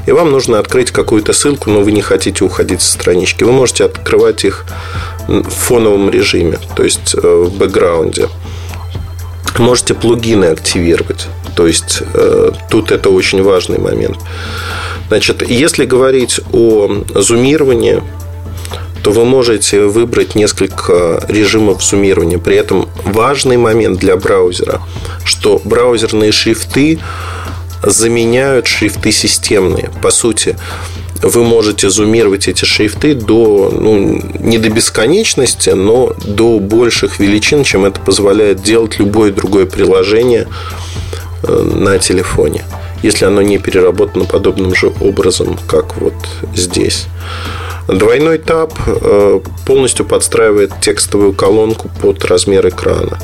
и 0.05 0.11
вам 0.11 0.31
нужно 0.31 0.59
открыть 0.59 0.91
какую-то 0.91 1.33
ссылку, 1.33 1.69
но 1.69 1.81
вы 1.81 1.91
не 1.91 2.01
хотите 2.01 2.43
уходить 2.43 2.81
со 2.81 2.93
странички. 2.93 3.43
Вы 3.43 3.51
можете 3.51 3.85
открывать 3.85 4.43
их 4.43 4.65
в 5.27 5.49
фоновом 5.49 6.09
режиме, 6.09 6.57
то 6.75 6.83
есть 6.83 7.15
э, 7.15 7.43
в 7.45 7.57
бэкграунде. 7.57 8.29
Можете 9.57 9.93
плагины 9.93 10.45
активировать. 10.45 11.27
То 11.55 11.65
есть 11.65 12.03
э, 12.13 12.51
тут 12.69 12.91
это 12.91 13.09
очень 13.09 13.41
важный 13.41 13.79
момент. 13.79 14.17
Значит, 15.07 15.47
если 15.49 15.85
говорить 15.85 16.39
о 16.53 17.03
зумировании, 17.15 18.03
то 19.03 19.11
вы 19.11 19.25
можете 19.25 19.85
выбрать 19.85 20.35
несколько 20.35 21.23
режимов 21.27 21.83
зумирования. 21.83 22.37
При 22.37 22.55
этом 22.57 22.89
важный 23.05 23.57
момент 23.57 23.99
для 23.99 24.17
браузера, 24.17 24.81
что 25.23 25.61
браузерные 25.63 26.31
шрифты 26.31 26.99
заменяют 27.81 28.67
шрифты 28.67 29.11
системные. 29.11 29.91
По 30.01 30.11
сути, 30.11 30.57
вы 31.21 31.43
можете 31.43 31.89
зумировать 31.89 32.47
эти 32.47 32.65
шрифты 32.65 33.13
до, 33.13 33.71
ну, 33.73 34.21
не 34.39 34.57
до 34.57 34.69
бесконечности, 34.69 35.71
но 35.71 36.13
до 36.25 36.59
больших 36.59 37.19
величин, 37.19 37.63
чем 37.63 37.85
это 37.85 37.99
позволяет 37.99 38.61
делать 38.61 38.99
любое 38.99 39.31
другое 39.31 39.65
приложение 39.65 40.47
э, 41.43 41.71
на 41.75 41.97
телефоне 41.99 42.63
если 43.03 43.25
оно 43.25 43.41
не 43.41 43.57
переработано 43.57 44.25
подобным 44.25 44.73
же 44.75 44.91
образом, 45.01 45.57
как 45.67 45.97
вот 45.97 46.15
здесь. 46.55 47.05
Двойной 47.87 48.37
таб 48.37 48.73
э, 48.85 49.39
полностью 49.65 50.05
подстраивает 50.05 50.73
текстовую 50.81 51.33
колонку 51.33 51.89
под 52.01 52.25
размер 52.25 52.67
экрана. 52.67 53.17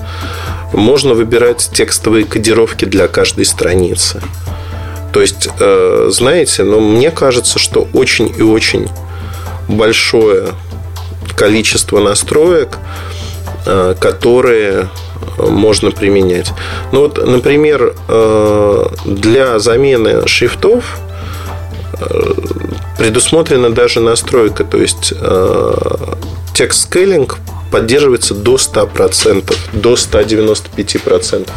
Можно 0.72 1.14
выбирать 1.14 1.70
текстовые 1.74 2.24
кодировки 2.24 2.86
для 2.86 3.08
каждой 3.08 3.46
страницы. 3.46 4.22
То 5.13 5.21
есть, 5.21 5.47
э, 5.60 6.08
знаете, 6.12 6.63
но 6.63 6.80
мне 6.80 7.12
кажется, 7.12 7.60
что 7.60 7.88
очень 7.93 8.34
и 8.36 8.41
очень 8.41 8.89
большое 9.67 10.49
количество 11.36 11.99
настроек, 11.99 12.80
э, 13.65 13.95
которые 13.99 14.89
можно 15.38 15.91
применять. 15.91 16.52
Ну 16.91 17.02
вот, 17.02 17.23
например, 17.26 17.95
э, 18.08 18.86
для 19.06 19.60
замены 19.60 20.28
шрифтов 20.28 20.99
предусмотрена 22.97 23.69
даже 23.69 23.99
настройка, 23.99 24.63
то 24.65 24.78
есть 24.78 25.13
текст 26.54 26.82
скейлинг 26.82 27.38
поддерживается 27.71 28.34
до 28.34 28.58
100%, 28.58 29.56
до 29.73 29.93
195%. 29.93 31.49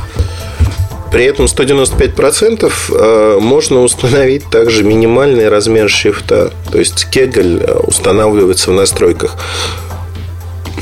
При 1.10 1.24
этом 1.24 1.46
195% 1.46 3.40
можно 3.40 3.82
установить 3.82 4.50
также 4.50 4.82
минимальный 4.82 5.48
размер 5.48 5.88
шрифта. 5.88 6.52
То 6.70 6.78
есть 6.78 7.08
кегль 7.10 7.64
устанавливается 7.86 8.70
в 8.70 8.74
настройках. 8.74 9.36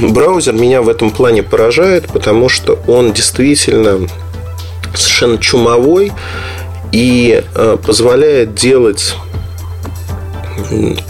Браузер 0.00 0.54
меня 0.54 0.82
в 0.82 0.88
этом 0.88 1.10
плане 1.10 1.42
поражает, 1.42 2.08
потому 2.08 2.48
что 2.48 2.78
он 2.86 3.12
действительно 3.12 4.08
совершенно 4.94 5.38
чумовой 5.38 6.12
и 6.90 7.42
э, 7.54 7.76
позволяет 7.84 8.54
делать 8.54 9.14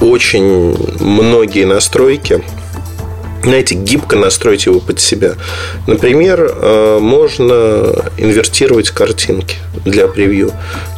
очень 0.00 0.76
многие 1.00 1.64
настройки 1.64 2.42
знаете, 3.44 3.74
гибко 3.74 4.16
настроить 4.16 4.66
его 4.66 4.80
под 4.80 5.00
себя. 5.00 5.34
Например, 5.86 6.50
э, 6.50 6.98
можно 7.00 7.94
инвертировать 8.16 8.90
картинки 8.90 9.56
для 9.84 10.08
превью. 10.08 10.50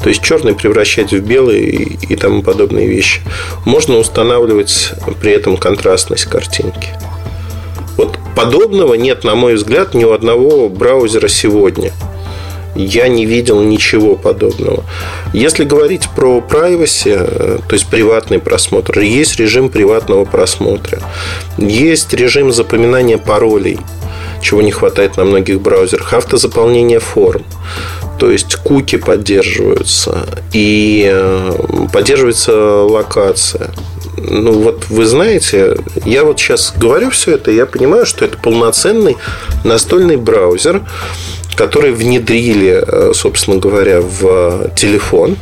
То 0.02 0.08
есть 0.08 0.22
черный 0.22 0.54
превращать 0.54 1.12
в 1.12 1.20
белый 1.20 1.98
и 2.08 2.16
тому 2.16 2.42
подобные 2.42 2.86
вещи. 2.86 3.20
Можно 3.64 3.98
устанавливать 3.98 4.92
при 5.20 5.32
этом 5.32 5.56
контрастность 5.56 6.24
картинки. 6.24 6.88
Вот 7.96 8.16
Подобного 8.36 8.92
нет, 8.94 9.24
на 9.24 9.34
мой 9.34 9.54
взгляд, 9.54 9.94
ни 9.94 10.04
у 10.04 10.12
одного 10.12 10.68
браузера 10.68 11.26
сегодня. 11.26 11.90
Я 12.76 13.08
не 13.08 13.26
видел 13.26 13.60
ничего 13.62 14.16
подобного. 14.16 14.84
Если 15.32 15.64
говорить 15.64 16.08
про 16.14 16.38
privacy, 16.38 17.14
э, 17.16 17.58
то 17.66 17.74
есть 17.74 17.86
приватный 17.86 18.38
просмотр, 18.38 19.00
есть 19.00 19.36
режим 19.40 19.70
приватного 19.70 20.24
просмотра, 20.24 21.00
есть 21.58 22.12
режим 22.12 22.52
запоминания 22.52 23.18
паролей, 23.18 23.78
чего 24.42 24.62
не 24.62 24.70
хватает 24.70 25.16
на 25.16 25.24
многих 25.24 25.60
браузерах, 25.60 26.12
автозаполнение 26.12 27.00
форм. 27.00 27.44
То 28.18 28.30
есть 28.30 28.56
куки 28.56 28.96
поддерживаются 28.96 30.26
и 30.52 31.10
э, 31.10 31.52
поддерживается 31.92 32.82
локация. 32.82 33.70
Ну 34.16 34.52
вот 34.52 34.86
вы 34.88 35.04
знаете, 35.04 35.76
я 36.04 36.24
вот 36.24 36.40
сейчас 36.40 36.72
говорю 36.76 37.10
все 37.10 37.32
это, 37.32 37.50
я 37.50 37.66
понимаю, 37.66 38.06
что 38.06 38.24
это 38.24 38.38
полноценный 38.38 39.16
настольный 39.64 40.16
браузер, 40.16 40.82
который 41.56 41.92
внедрили, 41.92 42.84
э, 42.86 43.12
собственно 43.14 43.58
говоря, 43.58 44.00
в 44.00 44.70
телефон. 44.76 45.36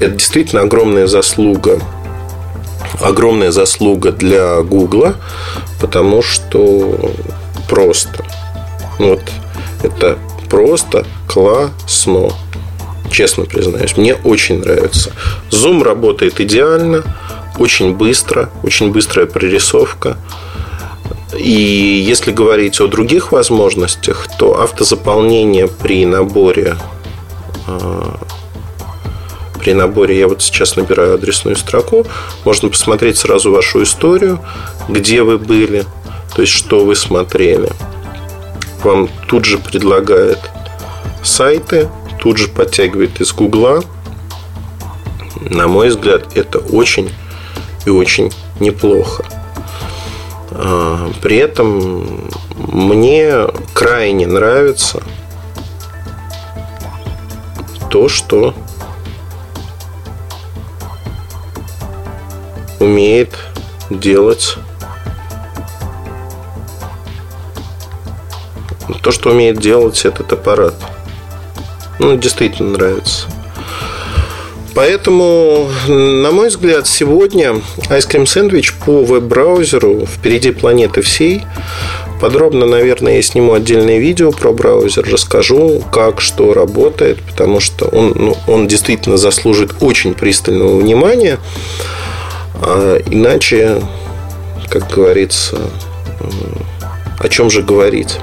Это 0.00 0.12
действительно 0.12 0.62
огромная 0.62 1.06
заслуга 1.06 1.80
огромная 3.00 3.50
заслуга 3.50 4.12
для 4.12 4.60
Гугла, 4.62 5.16
потому 5.80 6.22
что 6.22 7.12
просто. 7.68 8.24
Вот 8.98 9.20
это 9.82 10.18
просто 10.48 11.04
классно. 11.28 12.30
Честно 13.10 13.44
признаюсь, 13.44 13.96
мне 13.96 14.14
очень 14.14 14.60
нравится. 14.60 15.12
Zoom 15.50 15.82
работает 15.82 16.40
идеально, 16.40 17.04
очень 17.58 17.94
быстро, 17.94 18.50
очень 18.62 18.90
быстрая 18.90 19.26
прорисовка. 19.26 20.16
И 21.36 21.50
если 21.50 22.32
говорить 22.32 22.80
о 22.80 22.86
других 22.86 23.32
возможностях, 23.32 24.28
то 24.38 24.60
автозаполнение 24.60 25.68
при 25.68 26.06
наборе 26.06 26.76
а, 27.66 28.18
при 29.64 29.72
наборе 29.72 30.18
я 30.18 30.28
вот 30.28 30.42
сейчас 30.42 30.76
набираю 30.76 31.14
адресную 31.14 31.56
строку, 31.56 32.06
можно 32.44 32.68
посмотреть 32.68 33.16
сразу 33.16 33.50
вашу 33.50 33.82
историю, 33.82 34.40
где 34.90 35.22
вы 35.22 35.38
были, 35.38 35.86
то 36.36 36.42
есть 36.42 36.52
что 36.52 36.84
вы 36.84 36.94
смотрели. 36.94 37.70
Вам 38.82 39.08
тут 39.26 39.46
же 39.46 39.56
предлагает 39.56 40.38
сайты, 41.22 41.88
тут 42.20 42.36
же 42.36 42.48
подтягивает 42.48 43.22
из 43.22 43.32
Гугла. 43.32 43.82
На 45.40 45.66
мой 45.66 45.88
взгляд, 45.88 46.36
это 46.36 46.58
очень 46.58 47.10
и 47.86 47.90
очень 47.90 48.30
неплохо. 48.60 49.24
А, 50.50 51.10
при 51.22 51.36
этом 51.36 52.30
мне 52.56 53.46
крайне 53.72 54.26
нравится 54.26 55.02
то, 57.90 58.08
что 58.08 58.54
умеет 62.80 63.36
делать 63.90 64.56
то, 69.04 69.12
что 69.12 69.32
умеет 69.32 69.58
делать 69.58 70.02
этот 70.06 70.32
аппарат. 70.32 70.74
Ну, 71.98 72.16
действительно 72.16 72.70
нравится. 72.70 73.26
Поэтому, 74.74 75.70
на 75.86 76.32
мой 76.32 76.48
взгляд, 76.48 76.88
сегодня 76.88 77.60
Ice 77.90 78.08
Cream 78.10 78.24
Sandwich 78.24 78.72
по 78.84 79.04
веб-браузеру 79.04 80.04
впереди 80.04 80.50
планеты 80.50 81.00
всей. 81.00 81.42
Подробно, 82.20 82.66
наверное, 82.66 83.16
я 83.16 83.22
сниму 83.22 83.52
отдельное 83.52 83.98
видео 83.98 84.32
про 84.32 84.52
браузер, 84.52 85.06
расскажу, 85.08 85.82
как, 85.92 86.20
что 86.20 86.54
работает, 86.54 87.20
потому 87.20 87.60
что 87.60 87.86
он, 87.86 88.14
ну, 88.16 88.36
он 88.48 88.66
действительно 88.66 89.16
заслужит 89.16 89.74
очень 89.80 90.14
пристального 90.14 90.76
внимания. 90.78 91.38
А 92.60 92.96
иначе, 93.10 93.80
как 94.70 94.90
говорится, 94.90 95.58
о 97.18 97.28
чем 97.28 97.50
же 97.50 97.62
говорить? 97.62 98.18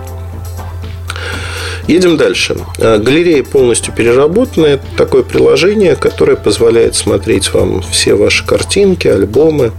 Едем 1.88 2.17
дальше. 2.17 2.58
А, 2.80 2.98
галерея 2.98 3.44
полностью 3.44 3.94
переработана. 3.94 4.65
Это 4.65 4.86
такое 4.98 5.24
приложение, 5.24 5.96
которое 5.96 6.36
позволяет 6.36 6.96
смотреть 6.96 7.54
вам 7.54 7.82
все 7.82 8.15
ваши 8.15 8.46
картинки, 8.46 9.08
альбомы. 9.08 9.72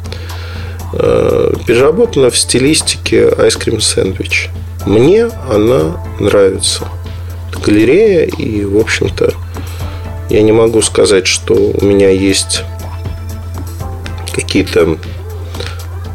А, 0.92 1.54
переработана 1.66 2.30
в 2.30 2.38
стилистике 2.38 3.28
Ice 3.28 3.58
Cream 3.58 3.78
Sandwich. 3.78 4.48
Мне 4.86 5.30
она 5.50 6.02
нравится. 6.18 6.88
Это 7.50 7.60
галерея, 7.60 8.26
и, 8.26 8.64
в 8.64 8.78
общем-то, 8.78 9.32
я 10.28 10.42
не 10.42 10.52
могу 10.52 10.82
сказать, 10.82 11.26
что 11.26 11.54
у 11.54 11.84
меня 11.84 12.10
есть 12.10 12.62
какие-то 14.34 14.96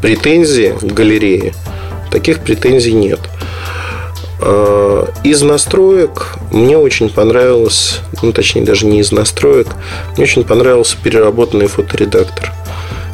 претензии 0.02 0.74
к 0.80 0.92
галерее. 0.92 1.54
Таких 2.10 2.40
претензий 2.40 2.92
нет. 2.92 3.20
А, 4.40 5.08
из 5.24 5.42
настроек 5.42 6.36
мне 6.52 6.78
очень 6.78 7.08
понравилось, 7.08 8.00
ну 8.22 8.32
точнее 8.32 8.62
даже 8.62 8.86
не 8.86 9.00
из 9.00 9.12
настроек, 9.12 9.68
мне 10.16 10.24
очень 10.24 10.44
понравился 10.44 10.96
переработанный 11.02 11.66
фоторедактор, 11.66 12.52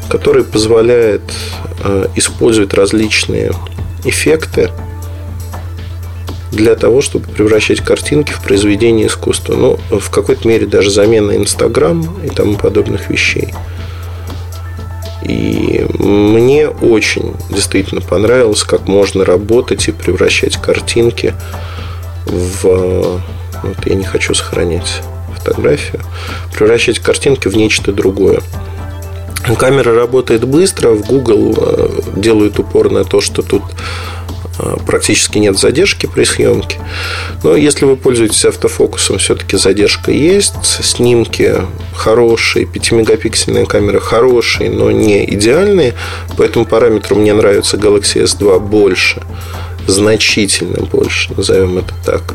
который 0.09 0.43
позволяет 0.43 1.23
а, 1.83 2.09
использовать 2.15 2.73
различные 2.73 3.51
эффекты 4.03 4.69
для 6.51 6.75
того, 6.75 7.01
чтобы 7.01 7.27
превращать 7.27 7.81
картинки 7.81 8.31
в 8.31 8.41
произведение 8.41 9.07
искусства. 9.07 9.55
Ну, 9.55 9.99
в 9.99 10.09
какой-то 10.09 10.47
мере 10.47 10.65
даже 10.65 10.89
замена 10.89 11.35
Инстаграм 11.35 12.07
и 12.23 12.29
тому 12.29 12.55
подобных 12.55 13.09
вещей. 13.09 13.53
И 15.35 15.85
мне 15.99 16.69
очень 16.69 17.33
действительно 17.49 17.99
понравилось, 17.99 18.63
как 18.63 18.87
можно 18.87 19.25
работать 19.25 19.89
и 19.89 19.91
превращать 19.91 20.55
картинки 20.55 21.33
в... 22.25 23.21
Вот 23.63 23.77
я 23.85 23.95
не 23.95 24.05
хочу 24.05 24.33
сохранять 24.33 25.01
фотографию. 25.35 26.01
Превращать 26.53 26.99
картинки 26.99 27.49
в 27.49 27.57
нечто 27.57 27.91
другое. 27.91 28.39
Камера 29.59 29.93
работает 29.93 30.45
быстро. 30.45 30.91
В 30.91 31.05
Google 31.05 31.53
э, 31.57 32.01
делают 32.15 32.57
упор 32.57 32.89
на 32.89 33.03
то, 33.03 33.19
что 33.19 33.41
тут 33.41 33.63
практически 34.85 35.37
нет 35.37 35.57
задержки 35.57 36.05
при 36.05 36.23
съемке. 36.23 36.79
Но 37.43 37.55
если 37.55 37.85
вы 37.85 37.95
пользуетесь 37.95 38.45
автофокусом, 38.45 39.17
все-таки 39.17 39.57
задержка 39.57 40.11
есть. 40.11 40.55
Снимки 40.83 41.55
хорошие, 41.95 42.65
5-мегапиксельная 42.65 43.65
камера 43.65 43.99
хорошие, 43.99 44.69
но 44.69 44.91
не 44.91 45.25
идеальные. 45.25 45.93
По 46.37 46.43
этому 46.43 46.65
параметру 46.65 47.15
мне 47.15 47.33
нравится 47.33 47.77
Galaxy 47.77 48.23
S2 48.23 48.59
больше. 48.59 49.21
Значительно 49.87 50.85
больше, 50.85 51.33
назовем 51.35 51.77
это 51.77 51.93
так. 52.03 52.33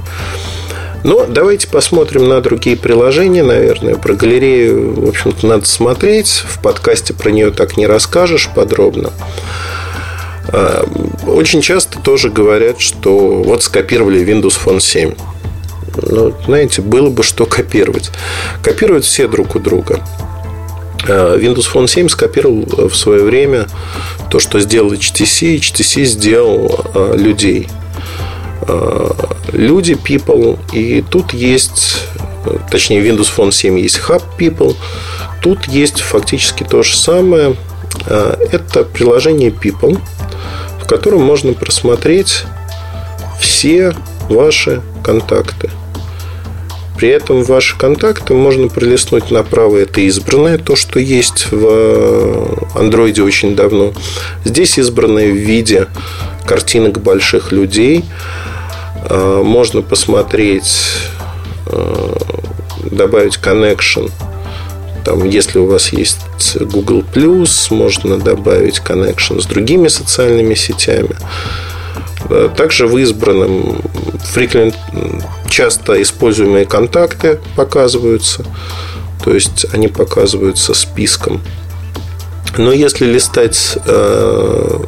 Но 1.02 1.24
давайте 1.26 1.66
посмотрим 1.66 2.28
на 2.28 2.40
другие 2.40 2.76
приложения, 2.76 3.42
наверное. 3.42 3.94
Про 3.94 4.14
галерею, 4.14 5.00
в 5.00 5.08
общем-то, 5.08 5.46
надо 5.46 5.64
смотреть. 5.64 6.44
В 6.46 6.60
подкасте 6.60 7.14
про 7.14 7.30
нее 7.30 7.50
так 7.50 7.76
не 7.76 7.86
расскажешь 7.86 8.50
подробно. 8.54 9.10
А, 10.48 10.84
очень 11.26 11.60
часто 11.60 11.98
тоже 12.00 12.30
говорят, 12.30 12.80
что 12.80 13.42
вот 13.42 13.62
скопировали 13.62 14.24
Windows 14.24 14.58
Phone 14.62 14.80
7. 14.80 15.14
Ну, 16.02 16.34
знаете, 16.46 16.82
было 16.82 17.10
бы 17.10 17.22
что 17.22 17.46
копировать. 17.46 18.10
Копируют 18.62 19.04
все 19.04 19.28
друг 19.28 19.56
у 19.56 19.58
друга. 19.58 20.00
А, 21.08 21.36
Windows 21.36 21.66
Phone 21.72 21.86
7 21.86 22.08
скопировал 22.08 22.88
в 22.88 22.94
свое 22.94 23.22
время 23.22 23.66
то, 24.30 24.40
что 24.40 24.60
сделал 24.60 24.92
HTC. 24.92 25.58
HTC 25.58 26.04
сделал 26.04 26.84
а, 26.94 27.14
людей. 27.14 27.68
Люди, 29.52 29.94
people. 29.94 30.58
И 30.72 31.02
тут 31.02 31.32
есть, 31.32 32.04
точнее, 32.70 33.02
Windows 33.02 33.28
Phone 33.34 33.50
7 33.50 33.78
есть 33.78 34.00
Hub 34.06 34.22
People. 34.38 34.76
Тут 35.42 35.66
есть 35.66 36.00
фактически 36.00 36.62
то 36.62 36.82
же 36.82 36.94
самое. 36.94 37.56
Это 38.06 38.84
приложение 38.84 39.50
People– 39.50 39.98
котором 40.90 41.22
можно 41.22 41.52
просмотреть 41.52 42.42
все 43.40 43.94
ваши 44.28 44.82
контакты. 45.04 45.70
При 46.96 47.10
этом 47.10 47.44
ваши 47.44 47.78
контакты 47.78 48.34
можно 48.34 48.66
пролистнуть 48.66 49.30
направо. 49.30 49.76
Это 49.76 50.00
избранное, 50.00 50.58
то, 50.58 50.74
что 50.74 50.98
есть 50.98 51.46
в 51.52 52.66
андроиде 52.74 53.22
очень 53.22 53.54
давно. 53.54 53.92
Здесь 54.44 54.78
избранное 54.78 55.30
в 55.30 55.36
виде 55.36 55.86
картинок 56.44 57.00
больших 57.00 57.52
людей. 57.52 58.04
А, 59.04 59.44
можно 59.44 59.82
посмотреть, 59.82 60.74
а, 61.66 62.18
добавить 62.90 63.38
connection 63.40 64.10
там, 65.04 65.24
если 65.24 65.58
у 65.58 65.66
вас 65.66 65.92
есть 65.92 66.20
Google 66.58 67.04
можно 67.70 68.18
добавить 68.18 68.80
connection 68.80 69.40
с 69.40 69.46
другими 69.46 69.88
социальными 69.88 70.54
сетями. 70.54 71.16
Также 72.56 72.86
в 72.86 72.96
избранном 72.98 73.80
frequent, 74.34 74.74
часто 75.48 76.00
используемые 76.00 76.66
контакты 76.66 77.40
показываются. 77.56 78.44
То 79.24 79.34
есть 79.34 79.66
они 79.72 79.88
показываются 79.88 80.74
списком. 80.74 81.40
Но 82.56 82.72
если 82.72 83.06
листать 83.06 83.78
э, 83.86 84.78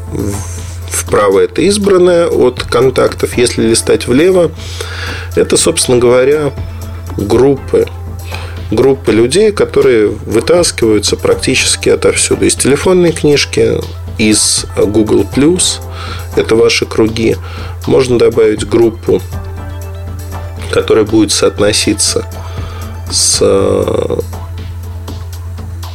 вправо 0.88 1.40
это 1.40 1.62
избранное 1.62 2.26
от 2.26 2.62
контактов, 2.64 3.36
если 3.36 3.62
листать 3.62 4.06
влево, 4.06 4.50
это, 5.36 5.56
собственно 5.56 5.98
говоря, 5.98 6.52
группы. 7.16 7.86
Группы 8.72 9.12
людей, 9.12 9.52
которые 9.52 10.08
вытаскиваются 10.08 11.16
практически 11.16 11.90
отовсюду. 11.90 12.46
Из 12.46 12.54
телефонной 12.54 13.12
книжки, 13.12 13.78
из 14.16 14.64
Google+, 14.78 15.26
это 16.36 16.56
ваши 16.56 16.86
круги. 16.86 17.36
Можно 17.86 18.18
добавить 18.18 18.66
группу, 18.66 19.20
которая 20.70 21.04
будет 21.04 21.32
соотноситься 21.32 22.24
с 23.10 23.42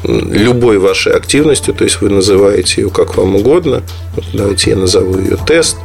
любой 0.04 0.78
вашей 0.78 1.14
активностью, 1.14 1.74
то 1.74 1.84
есть 1.84 2.00
вы 2.02 2.10
называете 2.10 2.82
ее 2.82 2.90
как 2.92 3.18
вам 3.18 3.38
угодно. 3.38 3.82
Вот 4.16 4.26
давайте 4.34 4.70
я 4.70 4.76
назову 4.76 5.18
ее 5.18 5.36
тест. 5.48 5.78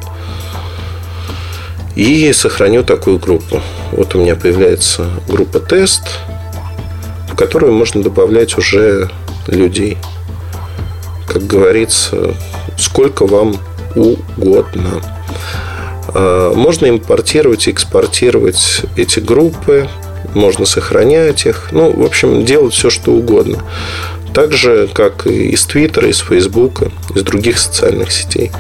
И 1.97 2.31
сохраню 2.35 2.85
такую 2.85 3.19
группу. 3.19 3.63
Вот 3.93 4.15
у 4.15 4.19
меня 4.19 4.37
появляется 4.37 5.07
группа 5.27 5.59
тест, 5.59 6.03
в 7.33 7.37
которую 7.37 7.73
можно 7.73 8.03
добавлять 8.03 8.59
уже 8.59 9.11
людей. 9.47 9.97
Как 11.27 11.47
говорится, 11.47 12.35
сколько 12.77 13.27
вам 13.27 13.57
угодно. 13.95 15.01
А, 16.09 16.55
можно 16.55 16.87
импортировать 16.87 17.69
и 17.69 17.71
экспортировать 17.71 18.83
эти 18.97 19.19
группы 19.19 19.89
можно 20.35 20.67
сохранять 20.67 21.47
их. 21.47 21.69
Ну, 21.73 21.91
в 21.91 22.05
общем, 22.05 22.45
делать 22.45 22.75
все, 22.75 22.91
что 22.91 23.13
угодно. 23.13 23.59
Так 24.35 24.53
же, 24.53 24.89
как 24.93 25.27
и 25.27 25.51
из 25.51 25.65
Твиттера, 25.65 26.09
из 26.09 26.19
Фейсбука, 26.19 26.91
из 27.15 27.23
других 27.23 27.59
социальных 27.59 28.13
сетей. 28.13 28.51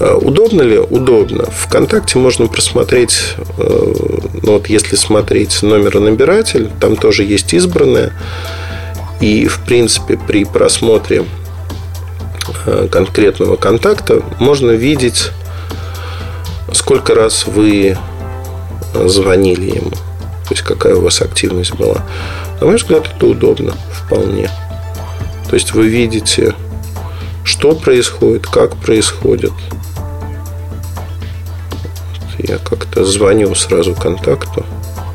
А, 0.00 0.16
удобно 0.16 0.62
ли? 0.62 0.78
Удобно. 0.78 1.44
Вконтакте 1.44 2.18
можно 2.18 2.46
просмотреть, 2.46 3.34
э, 3.58 3.94
ну 4.42 4.52
вот 4.54 4.68
если 4.68 4.96
смотреть 4.96 5.62
номер 5.62 6.00
набиратель, 6.00 6.70
там 6.80 6.96
тоже 6.96 7.24
есть 7.24 7.52
избранное. 7.54 8.12
И, 9.20 9.46
в 9.46 9.60
принципе, 9.60 10.18
при 10.18 10.44
просмотре 10.44 11.24
э, 12.66 12.88
конкретного 12.90 13.56
контакта 13.56 14.22
можно 14.38 14.72
видеть, 14.72 15.30
сколько 16.72 17.14
раз 17.14 17.46
вы 17.46 17.96
звонили 19.06 19.76
ему. 19.76 19.90
То 19.90 20.50
есть 20.50 20.62
какая 20.62 20.94
у 20.96 21.00
вас 21.00 21.22
активность 21.22 21.74
была. 21.74 22.04
На 22.60 22.66
мой 22.66 22.76
взгляд, 22.76 23.08
это 23.14 23.26
удобно 23.26 23.74
вполне. 23.92 24.50
То 25.48 25.54
есть 25.54 25.72
вы 25.72 25.88
видите, 25.88 26.54
что 27.44 27.74
происходит, 27.74 28.46
как 28.46 28.76
происходит. 28.76 29.52
Я 32.38 32.58
как-то 32.58 33.04
звоню 33.04 33.54
сразу 33.54 33.94
контакту, 33.94 34.66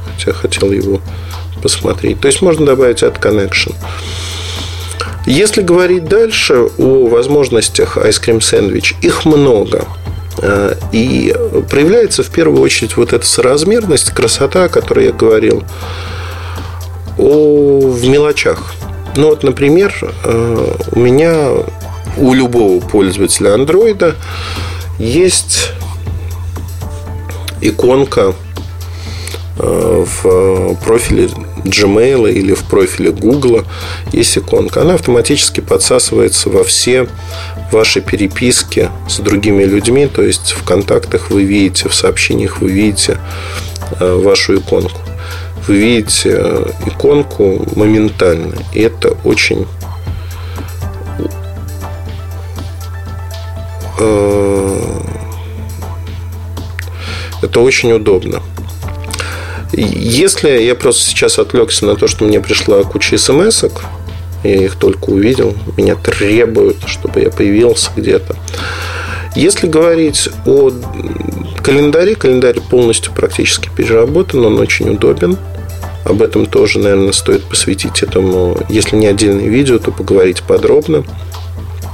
хотя 0.05 0.33
хотел 0.33 0.71
его 0.71 1.01
посмотреть. 1.61 2.21
То 2.21 2.27
есть 2.27 2.41
можно 2.41 2.65
добавить 2.65 3.03
от 3.03 3.17
connection. 3.17 3.75
Если 5.25 5.61
говорить 5.61 6.05
дальше 6.05 6.69
о 6.77 7.07
возможностях 7.07 7.97
Ice 7.97 8.23
Cream 8.23 8.39
Sandwich, 8.39 8.95
их 9.01 9.25
много– 9.25 9.85
Э, 10.41 10.75
и 10.91 11.35
проявляется 11.69 12.23
в 12.23 12.29
первую 12.29 12.61
очередь 12.61 12.97
вот 12.97 13.13
эта 13.13 13.25
соразмерность, 13.25 14.11
красота, 14.11 14.65
о 14.65 14.69
которой 14.69 15.07
я 15.07 15.11
говорил, 15.11 15.63
о, 17.17 17.79
в 17.79 18.07
мелочах. 18.07 18.73
Ну 19.15 19.29
вот, 19.29 19.43
например, 19.43 19.93
э, 20.23 20.75
у 20.91 20.99
меня, 20.99 21.49
у 22.19 22.33
любого 22.33 22.79
пользователя 22.81 23.53
андроида 23.53 24.15
есть 24.97 25.71
иконка 27.61 28.33
э, 29.57 30.05
в 30.05 30.75
профиле 30.83 31.29
Gmail 31.63 32.31
или 32.31 32.53
в 32.53 32.63
профиле 32.63 33.11
Google 33.11 33.63
есть 34.11 34.37
иконка. 34.37 34.81
Она 34.81 34.95
автоматически 34.95 35.61
подсасывается 35.61 36.49
во 36.49 36.63
все 36.63 37.07
ваши 37.71 38.01
переписки 38.01 38.89
с 39.07 39.19
другими 39.19 39.63
людьми. 39.63 40.07
То 40.07 40.23
есть 40.23 40.51
в 40.51 40.63
контактах 40.63 41.31
вы 41.31 41.43
видите, 41.43 41.89
в 41.89 41.95
сообщениях 41.95 42.61
вы 42.61 42.71
видите 42.71 43.17
э, 43.99 44.15
вашу 44.15 44.57
иконку. 44.57 45.01
Вы 45.67 45.77
видите 45.77 46.35
э, 46.35 46.65
иконку 46.87 47.65
моментально. 47.75 48.55
И 48.73 48.81
это 48.81 49.15
очень 49.23 49.67
это 57.41 57.59
очень 57.59 57.91
удобно. 57.91 58.41
Если 59.71 60.49
я 60.63 60.75
просто 60.75 61.03
сейчас 61.03 61.39
отвлекся 61.39 61.85
на 61.85 61.95
то, 61.95 62.07
что 62.07 62.25
мне 62.25 62.39
пришла 62.39 62.83
куча 62.83 63.17
смс 63.17 63.63
я 64.43 64.55
их 64.55 64.75
только 64.75 65.09
увидел, 65.09 65.53
меня 65.75 65.95
требуют, 65.95 66.77
чтобы 66.87 67.21
я 67.21 67.29
появился 67.29 67.91
где-то. 67.95 68.35
Если 69.35 69.67
говорить 69.67 70.29
о 70.45 70.71
календаре, 71.61 72.15
календарь 72.15 72.59
полностью 72.61 73.13
практически 73.13 73.69
переработан, 73.75 74.45
он 74.45 74.59
очень 74.59 74.89
удобен. 74.89 75.37
Об 76.05 76.21
этом 76.21 76.45
тоже, 76.45 76.79
наверное, 76.79 77.11
стоит 77.11 77.43
посвятить 77.43 78.01
этому, 78.01 78.57
если 78.69 78.95
не 78.95 79.07
отдельное 79.07 79.47
видео, 79.47 79.77
то 79.77 79.91
поговорить 79.91 80.41
подробно. 80.41 81.03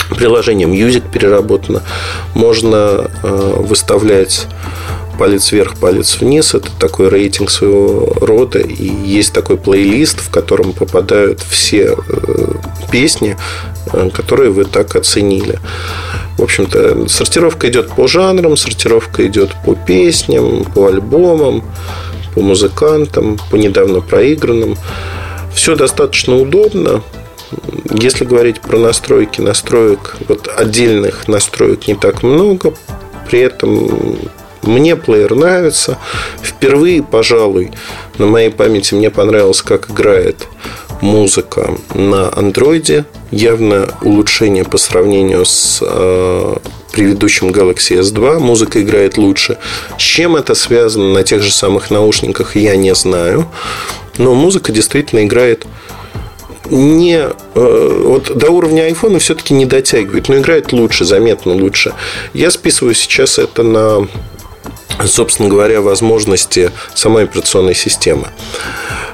Приложение 0.10 0.68
Music 0.68 1.04
переработано. 1.12 1.82
Можно 2.34 3.10
э, 3.24 3.54
выставлять 3.60 4.48
палец 5.18 5.52
вверх, 5.52 5.76
палец 5.78 6.20
вниз. 6.20 6.54
Это 6.54 6.70
такой 6.80 7.10
рейтинг 7.10 7.50
своего 7.50 8.14
рода. 8.22 8.60
И 8.60 8.88
есть 8.88 9.34
такой 9.34 9.58
плейлист, 9.58 10.20
в 10.20 10.30
котором 10.30 10.74
попадают 10.74 11.42
все 11.42 11.96
э, 11.96 12.54
песни, 12.92 13.38
э, 13.94 14.10
которые 14.12 14.52
вы 14.52 14.66
так 14.66 14.96
оценили. 14.96 15.60
В 16.38 16.44
общем-то, 16.44 17.08
сортировка 17.08 17.70
идет 17.70 17.90
по 17.90 18.08
жанрам, 18.08 18.58
сортировка 18.58 19.26
идет 19.26 19.52
по 19.66 19.74
песням, 19.74 20.66
по 20.66 20.88
альбомам, 20.88 21.64
по 22.34 22.42
музыкантам, 22.42 23.40
по 23.50 23.56
недавно 23.56 24.02
проигранным. 24.02 24.78
Все 25.54 25.76
достаточно 25.76 26.36
удобно. 26.36 27.02
Если 27.98 28.26
говорить 28.26 28.60
про 28.60 28.78
настройки, 28.78 29.40
настроек, 29.40 30.18
вот 30.28 30.50
отдельных 30.54 31.30
настроек 31.30 31.88
не 31.88 31.96
так 31.96 32.24
много, 32.24 32.74
при 33.30 33.40
этом 33.40 34.20
мне 34.64 34.98
плеер 34.98 35.34
нравится. 35.36 35.98
Впервые, 36.42 37.04
пожалуй, 37.04 37.72
на 38.18 38.26
моей 38.26 38.50
памяти 38.50 38.96
мне 38.96 39.10
понравилось, 39.10 39.62
как 39.62 39.90
играет 39.90 40.48
музыка 41.02 41.78
на 41.94 42.30
андроиде. 42.36 43.06
Явно 43.32 43.88
улучшение 44.02 44.66
по 44.66 44.78
сравнению 44.78 45.46
с 45.46 45.80
э, 45.82 46.56
предыдущим 46.92 47.50
Galaxy 47.50 48.02
S2. 48.02 48.40
Музыка 48.40 48.82
играет 48.82 49.18
лучше. 49.18 49.58
С 49.98 50.02
чем 50.02 50.36
это 50.36 50.54
связано 50.54 51.14
на 51.14 51.24
тех 51.24 51.42
же 51.42 51.52
самых 51.52 51.92
наушниках, 51.92 52.58
я 52.58 52.76
не 52.76 52.94
знаю. 52.94 53.48
Но 54.18 54.34
музыка 54.34 54.74
действительно 54.74 55.24
играет 55.24 55.66
не 56.70 57.18
э, 57.56 58.02
вот 58.04 58.36
до 58.38 58.52
уровня 58.52 58.84
айфона 58.84 59.20
все-таки 59.20 59.54
не 59.54 59.66
дотягивает, 59.66 60.30
но 60.30 60.38
играет 60.38 60.72
лучше, 60.74 61.06
заметно 61.06 61.54
лучше. 61.54 61.94
Я 62.34 62.52
списываю 62.52 62.94
сейчас 62.94 63.40
это 63.40 63.64
на 63.64 64.08
собственно 65.06 65.50
говоря, 65.50 65.82
возможности 65.82 66.72
самой 66.94 67.26
операционной 67.26 67.76
системы. 67.76 68.30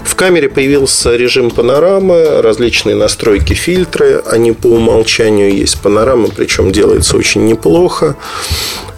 В 0.04 0.16
камере 0.16 0.50
появился 0.50 1.16
режим 1.16 1.52
панорамы, 1.52 2.42
различные 2.42 2.96
настройки, 2.96 3.54
фильтры. 3.54 4.22
Они 4.28 4.52
по 4.52 4.68
умолчанию 4.68 5.54
есть. 5.54 5.82
Панорама, 5.82 6.30
причем 6.30 6.72
делается 6.72 7.18
очень 7.18 7.46
неплохо. 7.46 8.16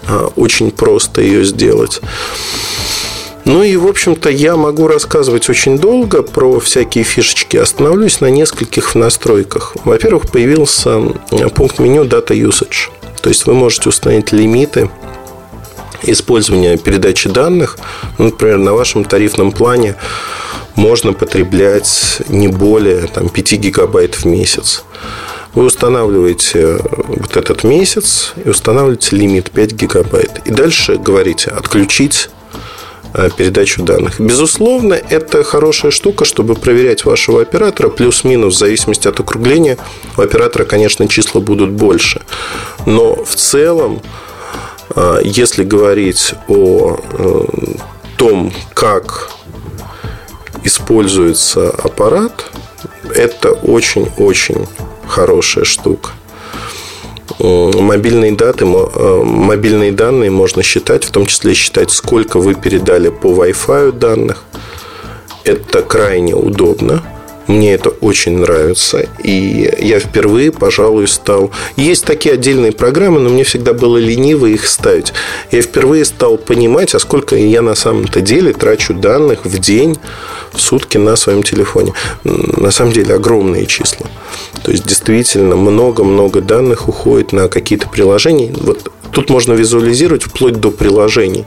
А, 0.07 0.31
очень 0.35 0.71
просто 0.71 1.21
ее 1.21 1.43
сделать. 1.43 2.01
Ну 3.45 3.61
и, 3.61 3.75
в 3.75 3.87
общем-то, 3.87 4.29
я 4.29 4.55
могу 4.55 4.87
рассказывать 4.87 5.49
очень 5.49 5.77
долго 5.77 6.23
про 6.23 6.59
всякие 6.59 7.03
фишечки. 7.03 7.57
Остановлюсь 7.57 8.21
на 8.21 8.29
нескольких 8.29 8.95
настройках. 8.95 9.75
Во-первых, 9.83 10.31
появился 10.31 11.01
пункт 11.53 11.79
меню 11.79 12.05
Data 12.05 12.29
Usage. 12.29 12.89
То 13.21 13.29
есть 13.29 13.45
вы 13.45 13.53
можете 13.53 13.89
установить 13.89 14.31
лимиты 14.31 14.89
использования 16.03 16.77
передачи 16.77 17.29
данных, 17.29 17.77
ну, 18.17 18.25
например, 18.25 18.57
на 18.57 18.73
вашем 18.73 19.05
тарифном 19.05 19.53
плане 19.53 19.95
можно 20.75 21.13
потреблять 21.13 22.21
не 22.27 22.49
более 22.49 23.07
там, 23.07 23.29
5 23.29 23.53
гигабайт 23.53 24.15
в 24.15 24.25
месяц. 24.25 24.83
Вы 25.53 25.65
устанавливаете 25.65 26.79
вот 27.07 27.37
этот 27.37 27.63
месяц 27.63 28.33
и 28.43 28.49
устанавливаете 28.49 29.15
лимит 29.15 29.51
5 29.51 29.71
гигабайт. 29.73 30.41
И 30.45 30.51
дальше 30.51 30.97
говорите 30.97 31.51
«отключить 31.51 32.29
Э, 32.31 32.42
передачу 33.37 33.83
данных. 33.83 34.19
Безусловно, 34.19 34.93
это 34.93 35.43
хорошая 35.43 35.91
штука, 35.91 36.25
чтобы 36.25 36.55
проверять 36.55 37.05
вашего 37.05 37.41
оператора. 37.41 37.89
Плюс-минус, 37.89 38.55
в 38.55 38.57
зависимости 38.57 39.07
от 39.07 39.19
округления, 39.19 39.77
у 40.17 40.21
оператора, 40.21 40.65
конечно, 40.65 41.07
числа 41.07 41.39
будут 41.39 41.71
больше. 41.71 42.21
Но 42.85 43.23
в 43.23 43.35
целом, 43.35 44.01
э, 44.95 45.19
если 45.23 45.63
говорить 45.63 46.33
о 46.47 46.97
э, 47.11 47.45
том, 48.17 48.51
как 48.73 49.29
используется 50.63 51.69
аппарат, 51.69 52.45
это 53.13 53.51
очень-очень 53.51 54.67
хорошая 55.07 55.65
штука. 55.65 56.11
Мобильные, 57.39 58.33
даты, 58.33 58.65
э, 58.65 59.23
мобильные 59.23 59.91
данные 59.91 60.29
можно 60.29 60.61
считать, 60.63 61.03
в 61.03 61.11
том 61.11 61.25
числе 61.25 61.53
считать, 61.53 61.91
сколько 61.91 62.39
вы 62.39 62.53
передали 62.53 63.09
по 63.09 63.27
Wi-Fi 63.27 63.91
данных. 63.93 64.43
Это 65.43 65.81
крайне 65.81 66.35
удобно. 66.35 67.03
Мне 67.47 67.73
это 67.73 67.89
очень 67.89 68.37
нравится. 68.37 69.05
И 69.23 69.69
я 69.79 69.99
впервые, 69.99 70.51
пожалуй, 70.51 71.07
стал... 71.07 71.51
Есть 71.75 72.05
такие 72.05 72.35
отдельные 72.35 72.71
программы, 72.71 73.19
но 73.19 73.29
мне 73.29 73.43
всегда 73.43 73.73
было 73.73 73.97
лениво 73.97 74.45
их 74.45 74.67
ставить. 74.67 75.13
Я 75.51 75.61
впервые 75.61 76.05
стал 76.05 76.37
понимать, 76.37 76.95
а 76.95 76.99
сколько 76.99 77.35
я 77.35 77.61
на 77.61 77.75
самом-то 77.75 78.21
деле 78.21 78.53
трачу 78.53 78.93
данных 78.93 79.45
в 79.45 79.59
день, 79.59 79.97
в 80.53 80.61
сутки 80.61 80.97
на 80.97 81.15
своем 81.15 81.43
телефоне. 81.43 81.93
На 82.23 82.71
самом 82.71 82.93
деле 82.93 83.15
огромные 83.15 83.65
числа. 83.65 84.07
То 84.63 84.71
есть, 84.71 84.85
действительно, 84.85 85.55
много-много 85.55 86.41
данных 86.41 86.87
уходит 86.87 87.33
на 87.33 87.49
какие-то 87.49 87.89
приложения. 87.89 88.53
Вот 88.55 88.91
тут 89.13 89.29
можно 89.29 89.53
визуализировать 89.53 90.23
вплоть 90.23 90.59
до 90.59 90.71
приложений. 90.71 91.45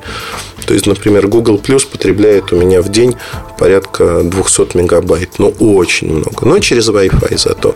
То 0.67 0.75
есть, 0.75 0.87
например, 0.87 1.29
Google 1.29 1.61
Plus 1.63 1.87
потребляет 1.91 2.53
у 2.53 2.57
меня 2.57 2.83
в 2.83 2.89
день 2.89 3.15
порядка 3.59 4.23
200 4.23 4.77
мегабайт. 4.77 5.39
Ну, 5.39 5.49
очень 5.61 6.13
много. 6.13 6.47
Но 6.47 6.59
через 6.59 6.89
Wi-Fi 6.89 7.37
зато. 7.37 7.75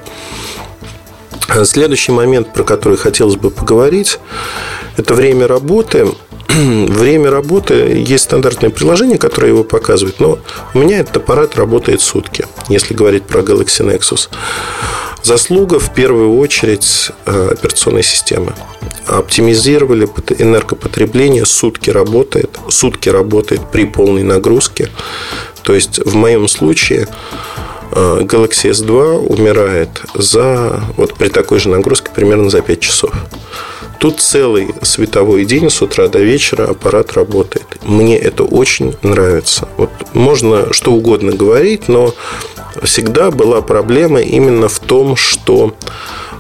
Следующий 1.65 2.13
момент, 2.13 2.53
про 2.53 2.63
который 2.63 2.97
хотелось 2.97 3.37
бы 3.37 3.51
поговорить, 3.51 4.19
это 4.97 5.15
время 5.15 5.47
работы. 5.47 6.09
Время 6.49 7.31
работы 7.31 7.75
есть 7.75 8.25
стандартное 8.25 8.71
приложение, 8.71 9.19
которое 9.19 9.49
его 9.49 9.65
показывает, 9.65 10.21
но 10.21 10.39
у 10.75 10.79
меня 10.79 10.99
этот 10.99 11.19
аппарат 11.19 11.57
работает 11.57 12.01
сутки, 12.01 12.45
если 12.69 12.95
говорить 12.95 13.25
про 13.25 13.41
Galaxy 13.41 13.85
Nexus. 13.87 14.29
Заслуга 15.23 15.79
в 15.79 15.93
первую 15.95 16.39
очередь 16.39 17.11
э, 17.27 17.51
операционной 17.53 18.03
системы. 18.03 18.55
Оптимизировали 19.07 20.09
энергопотребление, 20.39 21.45
сутки 21.45 21.91
работает, 21.91 22.51
сутки 22.69 23.09
работает 23.09 23.61
при 23.71 23.85
полной 23.85 24.23
нагрузке. 24.23 24.89
То 25.63 25.75
есть 25.75 25.99
в 26.05 26.15
моем 26.15 26.49
случае 26.49 27.07
Galaxy 27.93 28.71
S2 28.71 29.27
умирает 29.27 30.03
за, 30.15 30.81
вот 30.97 31.15
при 31.15 31.29
такой 31.29 31.59
же 31.59 31.69
нагрузке 31.69 32.11
примерно 32.15 32.51
за 32.51 32.63
5 32.63 32.81
часов. 32.81 33.13
Тут 34.01 34.21
целый 34.21 34.75
световой 34.81 35.45
день 35.45 35.69
с 35.69 35.83
утра 35.83 36.09
до 36.09 36.21
вечера 36.21 36.65
аппарат 36.65 37.13
работает. 37.13 37.67
Мне 37.83 38.17
это 38.17 38.45
очень 38.45 38.95
нравится. 39.03 39.69
Вот 39.77 39.91
можно 40.15 40.73
что 40.73 40.93
угодно 40.93 41.33
говорить, 41.33 41.89
но 41.89 42.15
всегда 42.83 43.31
была 43.31 43.61
проблема 43.61 44.23
именно 44.23 44.69
в 44.69 44.79
том, 44.79 45.17
что 45.17 45.75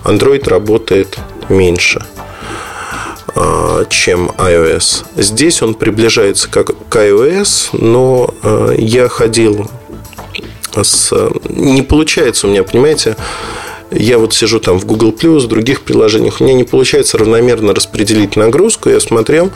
Android 0.05 0.49
работает 0.49 1.19
меньше 1.51 2.03
а, 3.35 3.85
чем 3.91 4.31
iOS. 4.39 5.05
Здесь 5.17 5.61
он 5.61 5.75
приближается 5.75 6.49
как 6.49 6.69
к 6.89 6.97
iOS, 6.97 7.71
но 7.73 8.33
а, 8.43 8.73
я 8.73 9.09
ходил 9.09 9.71
с... 10.75 11.31
Не 11.49 11.83
получается 11.83 12.47
у 12.47 12.51
меня, 12.51 12.63
понимаете, 12.63 13.17
я 13.91 14.19
вот 14.19 14.35
сижу 14.35 14.61
там 14.61 14.79
в 14.79 14.87
Google 14.87 15.13
в 15.13 15.47
других 15.49 15.83
приложениях, 15.83 16.41
у 16.41 16.45
меня 16.45 16.55
не 16.55 16.65
получается 16.65 17.19
равномерно 17.19 17.75
распределить 17.75 18.37
нагрузку. 18.37 18.89
Я 18.89 19.01
смотрел, 19.01 19.51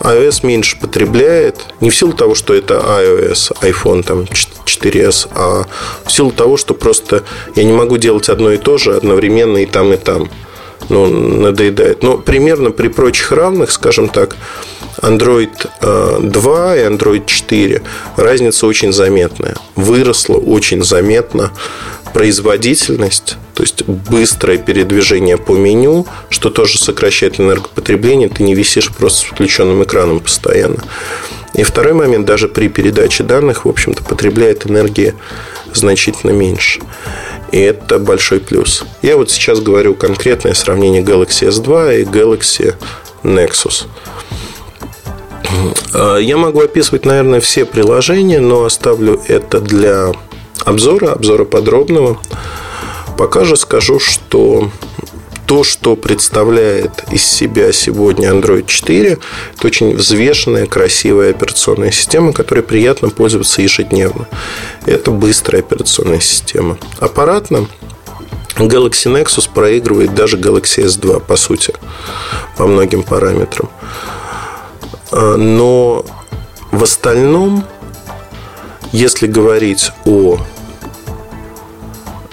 iOS 0.00 0.44
меньше 0.44 0.78
потребляет, 0.80 1.56
не 1.80 1.90
в 1.90 1.96
силу 1.96 2.12
того, 2.12 2.34
что 2.34 2.54
это 2.54 2.74
iOS, 2.74 3.56
iPhone 3.62 4.02
там 4.02 4.22
4S, 4.22 5.28
а 5.32 5.64
в 6.04 6.12
силу 6.12 6.32
того, 6.32 6.56
что 6.56 6.74
просто 6.74 7.22
я 7.54 7.64
не 7.64 7.72
могу 7.72 7.98
делать 7.98 8.28
одно 8.28 8.50
и 8.52 8.58
то 8.58 8.78
же 8.78 8.96
одновременно 8.96 9.58
и 9.58 9.66
там, 9.66 9.92
и 9.92 9.96
там. 9.96 10.28
Ну, 10.88 11.06
надоедает. 11.06 12.02
Но 12.02 12.16
примерно 12.16 12.70
при 12.70 12.88
прочих 12.88 13.32
равных, 13.32 13.70
скажем 13.70 14.08
так, 14.08 14.36
Android 15.02 15.50
2 16.20 16.76
э, 16.76 16.80
и 16.80 16.86
Android 16.86 17.26
4 17.26 17.82
разница 18.16 18.66
очень 18.66 18.92
заметная. 18.92 19.54
Выросла 19.76 20.36
очень 20.36 20.82
заметно 20.82 21.52
производительность, 22.12 23.36
то 23.54 23.62
есть 23.62 23.84
быстрое 23.84 24.58
передвижение 24.58 25.36
по 25.36 25.52
меню, 25.52 26.06
что 26.30 26.50
тоже 26.50 26.78
сокращает 26.78 27.38
энергопотребление, 27.38 28.28
ты 28.28 28.42
не 28.42 28.54
висишь 28.54 28.90
просто 28.90 29.20
с 29.20 29.22
включенным 29.24 29.82
экраном 29.82 30.20
постоянно. 30.20 30.82
И 31.54 31.62
второй 31.62 31.92
момент, 31.92 32.26
даже 32.26 32.48
при 32.48 32.68
передаче 32.68 33.24
данных, 33.24 33.64
в 33.64 33.68
общем-то, 33.68 34.02
потребляет 34.04 34.66
энергии 34.66 35.14
значительно 35.72 36.30
меньше. 36.30 36.80
И 37.52 37.58
это 37.58 37.98
большой 37.98 38.40
плюс. 38.40 38.84
Я 39.02 39.16
вот 39.16 39.30
сейчас 39.30 39.60
говорю 39.60 39.94
конкретное 39.94 40.54
сравнение 40.54 41.02
Galaxy 41.02 41.48
S2 41.48 42.00
и 42.00 42.04
Galaxy 42.04 42.74
Nexus. 43.22 43.86
А, 45.94 46.16
я 46.18 46.36
могу 46.36 46.60
описывать, 46.60 47.04
наверное, 47.04 47.40
все 47.40 47.64
приложения, 47.64 48.40
но 48.40 48.64
оставлю 48.64 49.20
это 49.28 49.60
для 49.60 50.12
обзора, 50.64 51.12
обзора 51.12 51.44
подробного. 51.44 52.18
Пока 53.16 53.44
же 53.44 53.56
скажу, 53.56 53.98
что 53.98 54.70
то, 55.48 55.64
что 55.64 55.96
представляет 55.96 57.04
из 57.10 57.24
себя 57.24 57.72
сегодня 57.72 58.28
Android 58.28 58.66
4, 58.66 59.18
это 59.56 59.66
очень 59.66 59.96
взвешенная, 59.96 60.66
красивая 60.66 61.30
операционная 61.30 61.90
система, 61.90 62.34
которой 62.34 62.60
приятно 62.60 63.08
пользоваться 63.08 63.62
ежедневно. 63.62 64.28
Это 64.84 65.10
быстрая 65.10 65.62
операционная 65.62 66.20
система. 66.20 66.76
Аппаратно 67.00 67.66
Galaxy 68.56 69.10
Nexus 69.10 69.48
проигрывает 69.52 70.14
даже 70.14 70.36
Galaxy 70.36 70.84
S2, 70.84 71.20
по 71.20 71.36
сути, 71.36 71.72
по 72.58 72.66
многим 72.66 73.02
параметрам. 73.02 73.70
А, 75.10 75.36
но 75.38 76.04
в 76.72 76.82
остальном, 76.82 77.64
если 78.92 79.26
говорить 79.26 79.92
о 80.04 80.36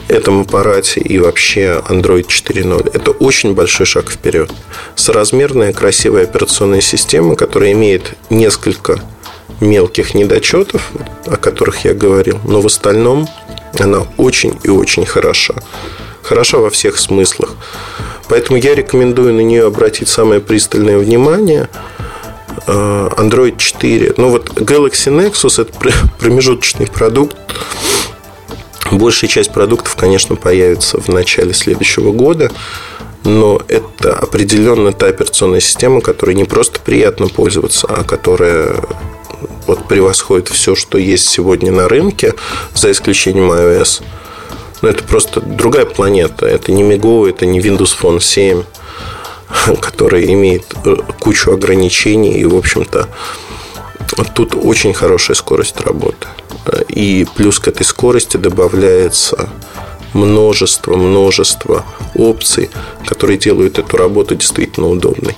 этом 0.07 0.41
аппарате 0.41 0.99
и 1.01 1.17
вообще 1.17 1.81
Android 1.89 2.27
4.0. 2.27 2.91
Это 2.93 3.11
очень 3.11 3.53
большой 3.53 3.85
шаг 3.85 4.09
вперед. 4.11 4.51
Соразмерная, 4.95 5.73
красивая 5.73 6.23
операционная 6.23 6.81
система, 6.81 7.35
которая 7.35 7.71
имеет 7.71 8.13
несколько 8.29 8.99
мелких 9.61 10.13
недочетов, 10.13 10.91
о 11.25 11.37
которых 11.37 11.85
я 11.85 11.93
говорил, 11.93 12.39
но 12.43 12.61
в 12.61 12.65
остальном 12.65 13.27
она 13.79 14.05
очень 14.17 14.57
и 14.63 14.69
очень 14.69 15.05
хороша. 15.05 15.55
Хороша 16.21 16.57
во 16.57 16.69
всех 16.69 16.97
смыслах. 16.97 17.55
Поэтому 18.27 18.57
я 18.57 18.73
рекомендую 18.73 19.33
на 19.33 19.41
нее 19.41 19.67
обратить 19.67 20.09
самое 20.09 20.41
пристальное 20.41 20.97
внимание. 20.97 21.69
Э, 22.67 23.09
Android 23.17 23.57
4. 23.57 24.15
Ну 24.17 24.29
вот 24.29 24.49
Galaxy 24.49 25.11
Nexus 25.11 25.61
это 25.61 25.71
промежуточный 26.19 26.87
продукт 26.87 27.35
Большая 28.91 29.29
часть 29.29 29.51
продуктов, 29.51 29.95
конечно, 29.95 30.35
появится 30.35 30.99
в 30.99 31.07
начале 31.07 31.53
следующего 31.53 32.11
года, 32.11 32.51
но 33.23 33.59
это 33.67 34.13
определенно 34.13 34.93
та 34.93 35.07
операционная 35.07 35.59
система, 35.59 36.01
которой 36.01 36.35
не 36.35 36.43
просто 36.43 36.79
приятно 36.79 37.27
пользоваться, 37.27 37.87
а 37.87 38.03
которая 38.03 38.75
вот 39.65 39.87
превосходит 39.87 40.49
все, 40.49 40.75
что 40.75 40.97
есть 40.97 41.27
сегодня 41.27 41.71
на 41.71 41.87
рынке, 41.87 42.35
за 42.73 42.91
исключением 42.91 43.51
iOS. 43.51 44.03
Но 44.81 44.89
это 44.89 45.03
просто 45.03 45.41
другая 45.41 45.85
планета. 45.85 46.45
Это 46.45 46.71
не 46.71 46.83
Migo, 46.83 47.27
это 47.27 47.47
не 47.47 47.59
Windows 47.59 47.95
Phone 47.99 48.21
7, 48.21 48.63
который 49.81 50.31
имеет 50.33 50.65
э, 50.85 50.95
кучу 51.19 51.51
ограничений 51.51 52.33
и, 52.33 52.45
в 52.45 52.55
общем-то, 52.55 53.07
тут 54.35 54.55
очень 54.55 54.93
хорошая 54.93 55.35
скорость 55.35 55.81
работы. 55.81 56.27
И 56.89 57.25
плюс 57.35 57.59
к 57.59 57.67
этой 57.67 57.83
скорости 57.83 58.37
добавляется 58.37 59.49
множество, 60.13 60.95
множество 60.95 61.85
опций, 62.15 62.69
которые 63.05 63.37
делают 63.37 63.77
эту 63.79 63.97
работу 63.97 64.35
действительно 64.35 64.87
удобной. 64.87 65.35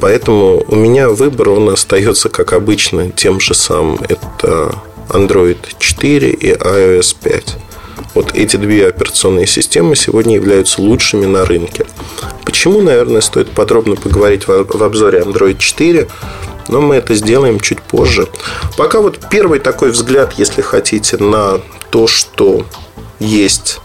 Поэтому 0.00 0.64
у 0.66 0.74
меня 0.74 1.08
выбор, 1.08 1.50
он 1.50 1.68
остается, 1.68 2.28
как 2.28 2.52
обычно, 2.52 3.10
тем 3.10 3.38
же 3.40 3.54
самым. 3.54 4.00
Это 4.08 4.74
Android 5.08 5.58
4 5.78 6.30
и 6.30 6.52
iOS 6.52 7.16
5. 7.22 7.56
Вот 8.14 8.34
эти 8.34 8.56
две 8.56 8.88
операционные 8.88 9.46
системы 9.46 9.96
сегодня 9.96 10.34
являются 10.34 10.82
лучшими 10.82 11.26
на 11.26 11.44
рынке. 11.44 11.86
Почему, 12.44 12.82
наверное, 12.82 13.20
стоит 13.20 13.50
подробно 13.52 13.94
поговорить 13.94 14.48
в 14.48 14.82
обзоре 14.82 15.20
Android 15.20 15.58
4, 15.58 16.08
но 16.72 16.80
мы 16.80 16.96
это 16.96 17.14
сделаем 17.14 17.60
чуть 17.60 17.80
позже. 17.82 18.26
Пока 18.76 19.00
вот 19.00 19.20
первый 19.30 19.60
такой 19.60 19.90
взгляд, 19.90 20.32
если 20.38 20.62
хотите, 20.62 21.18
на 21.18 21.60
то, 21.90 22.06
что 22.06 22.64
есть 23.20 23.80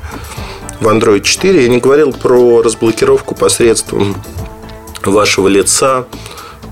в 0.80 0.88
Android 0.88 1.22
4. 1.22 1.64
Я 1.64 1.70
не 1.70 1.80
говорил 1.80 2.14
про 2.14 2.62
разблокировку 2.62 3.36
посредством 3.36 4.16
вашего 5.04 5.48
лица, 5.48 6.06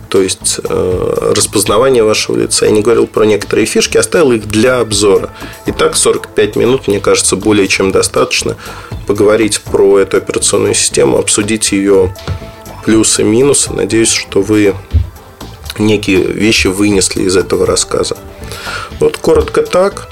то 0.09 0.21
есть 0.21 0.59
э, 0.63 1.31
распознавание 1.35 2.03
вашего 2.03 2.37
лица. 2.37 2.65
Я 2.65 2.71
не 2.71 2.81
говорил 2.81 3.07
про 3.07 3.25
некоторые 3.25 3.65
фишки, 3.65 3.97
оставил 3.97 4.31
их 4.31 4.47
для 4.47 4.79
обзора. 4.79 5.31
Итак, 5.65 5.95
45 5.95 6.55
минут, 6.55 6.87
мне 6.87 6.99
кажется, 6.99 7.35
более 7.35 7.67
чем 7.67 7.91
достаточно 7.91 8.55
поговорить 9.07 9.61
про 9.61 9.99
эту 9.99 10.17
операционную 10.17 10.73
систему, 10.73 11.17
обсудить 11.17 11.71
ее 11.71 12.15
плюсы 12.85 13.23
и 13.23 13.25
минусы. 13.25 13.73
Надеюсь, 13.73 14.11
что 14.11 14.41
вы 14.41 14.75
некие 15.79 16.23
вещи 16.23 16.67
вынесли 16.67 17.23
из 17.23 17.35
этого 17.35 17.65
рассказа. 17.65 18.17
Вот 18.99 19.17
коротко 19.17 19.61
так. 19.61 20.09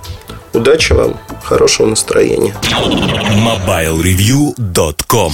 Удачи 0.54 0.94
вам, 0.94 1.20
хорошего 1.44 1.88
настроения. 1.88 2.56
MobileReview.com 2.68 5.34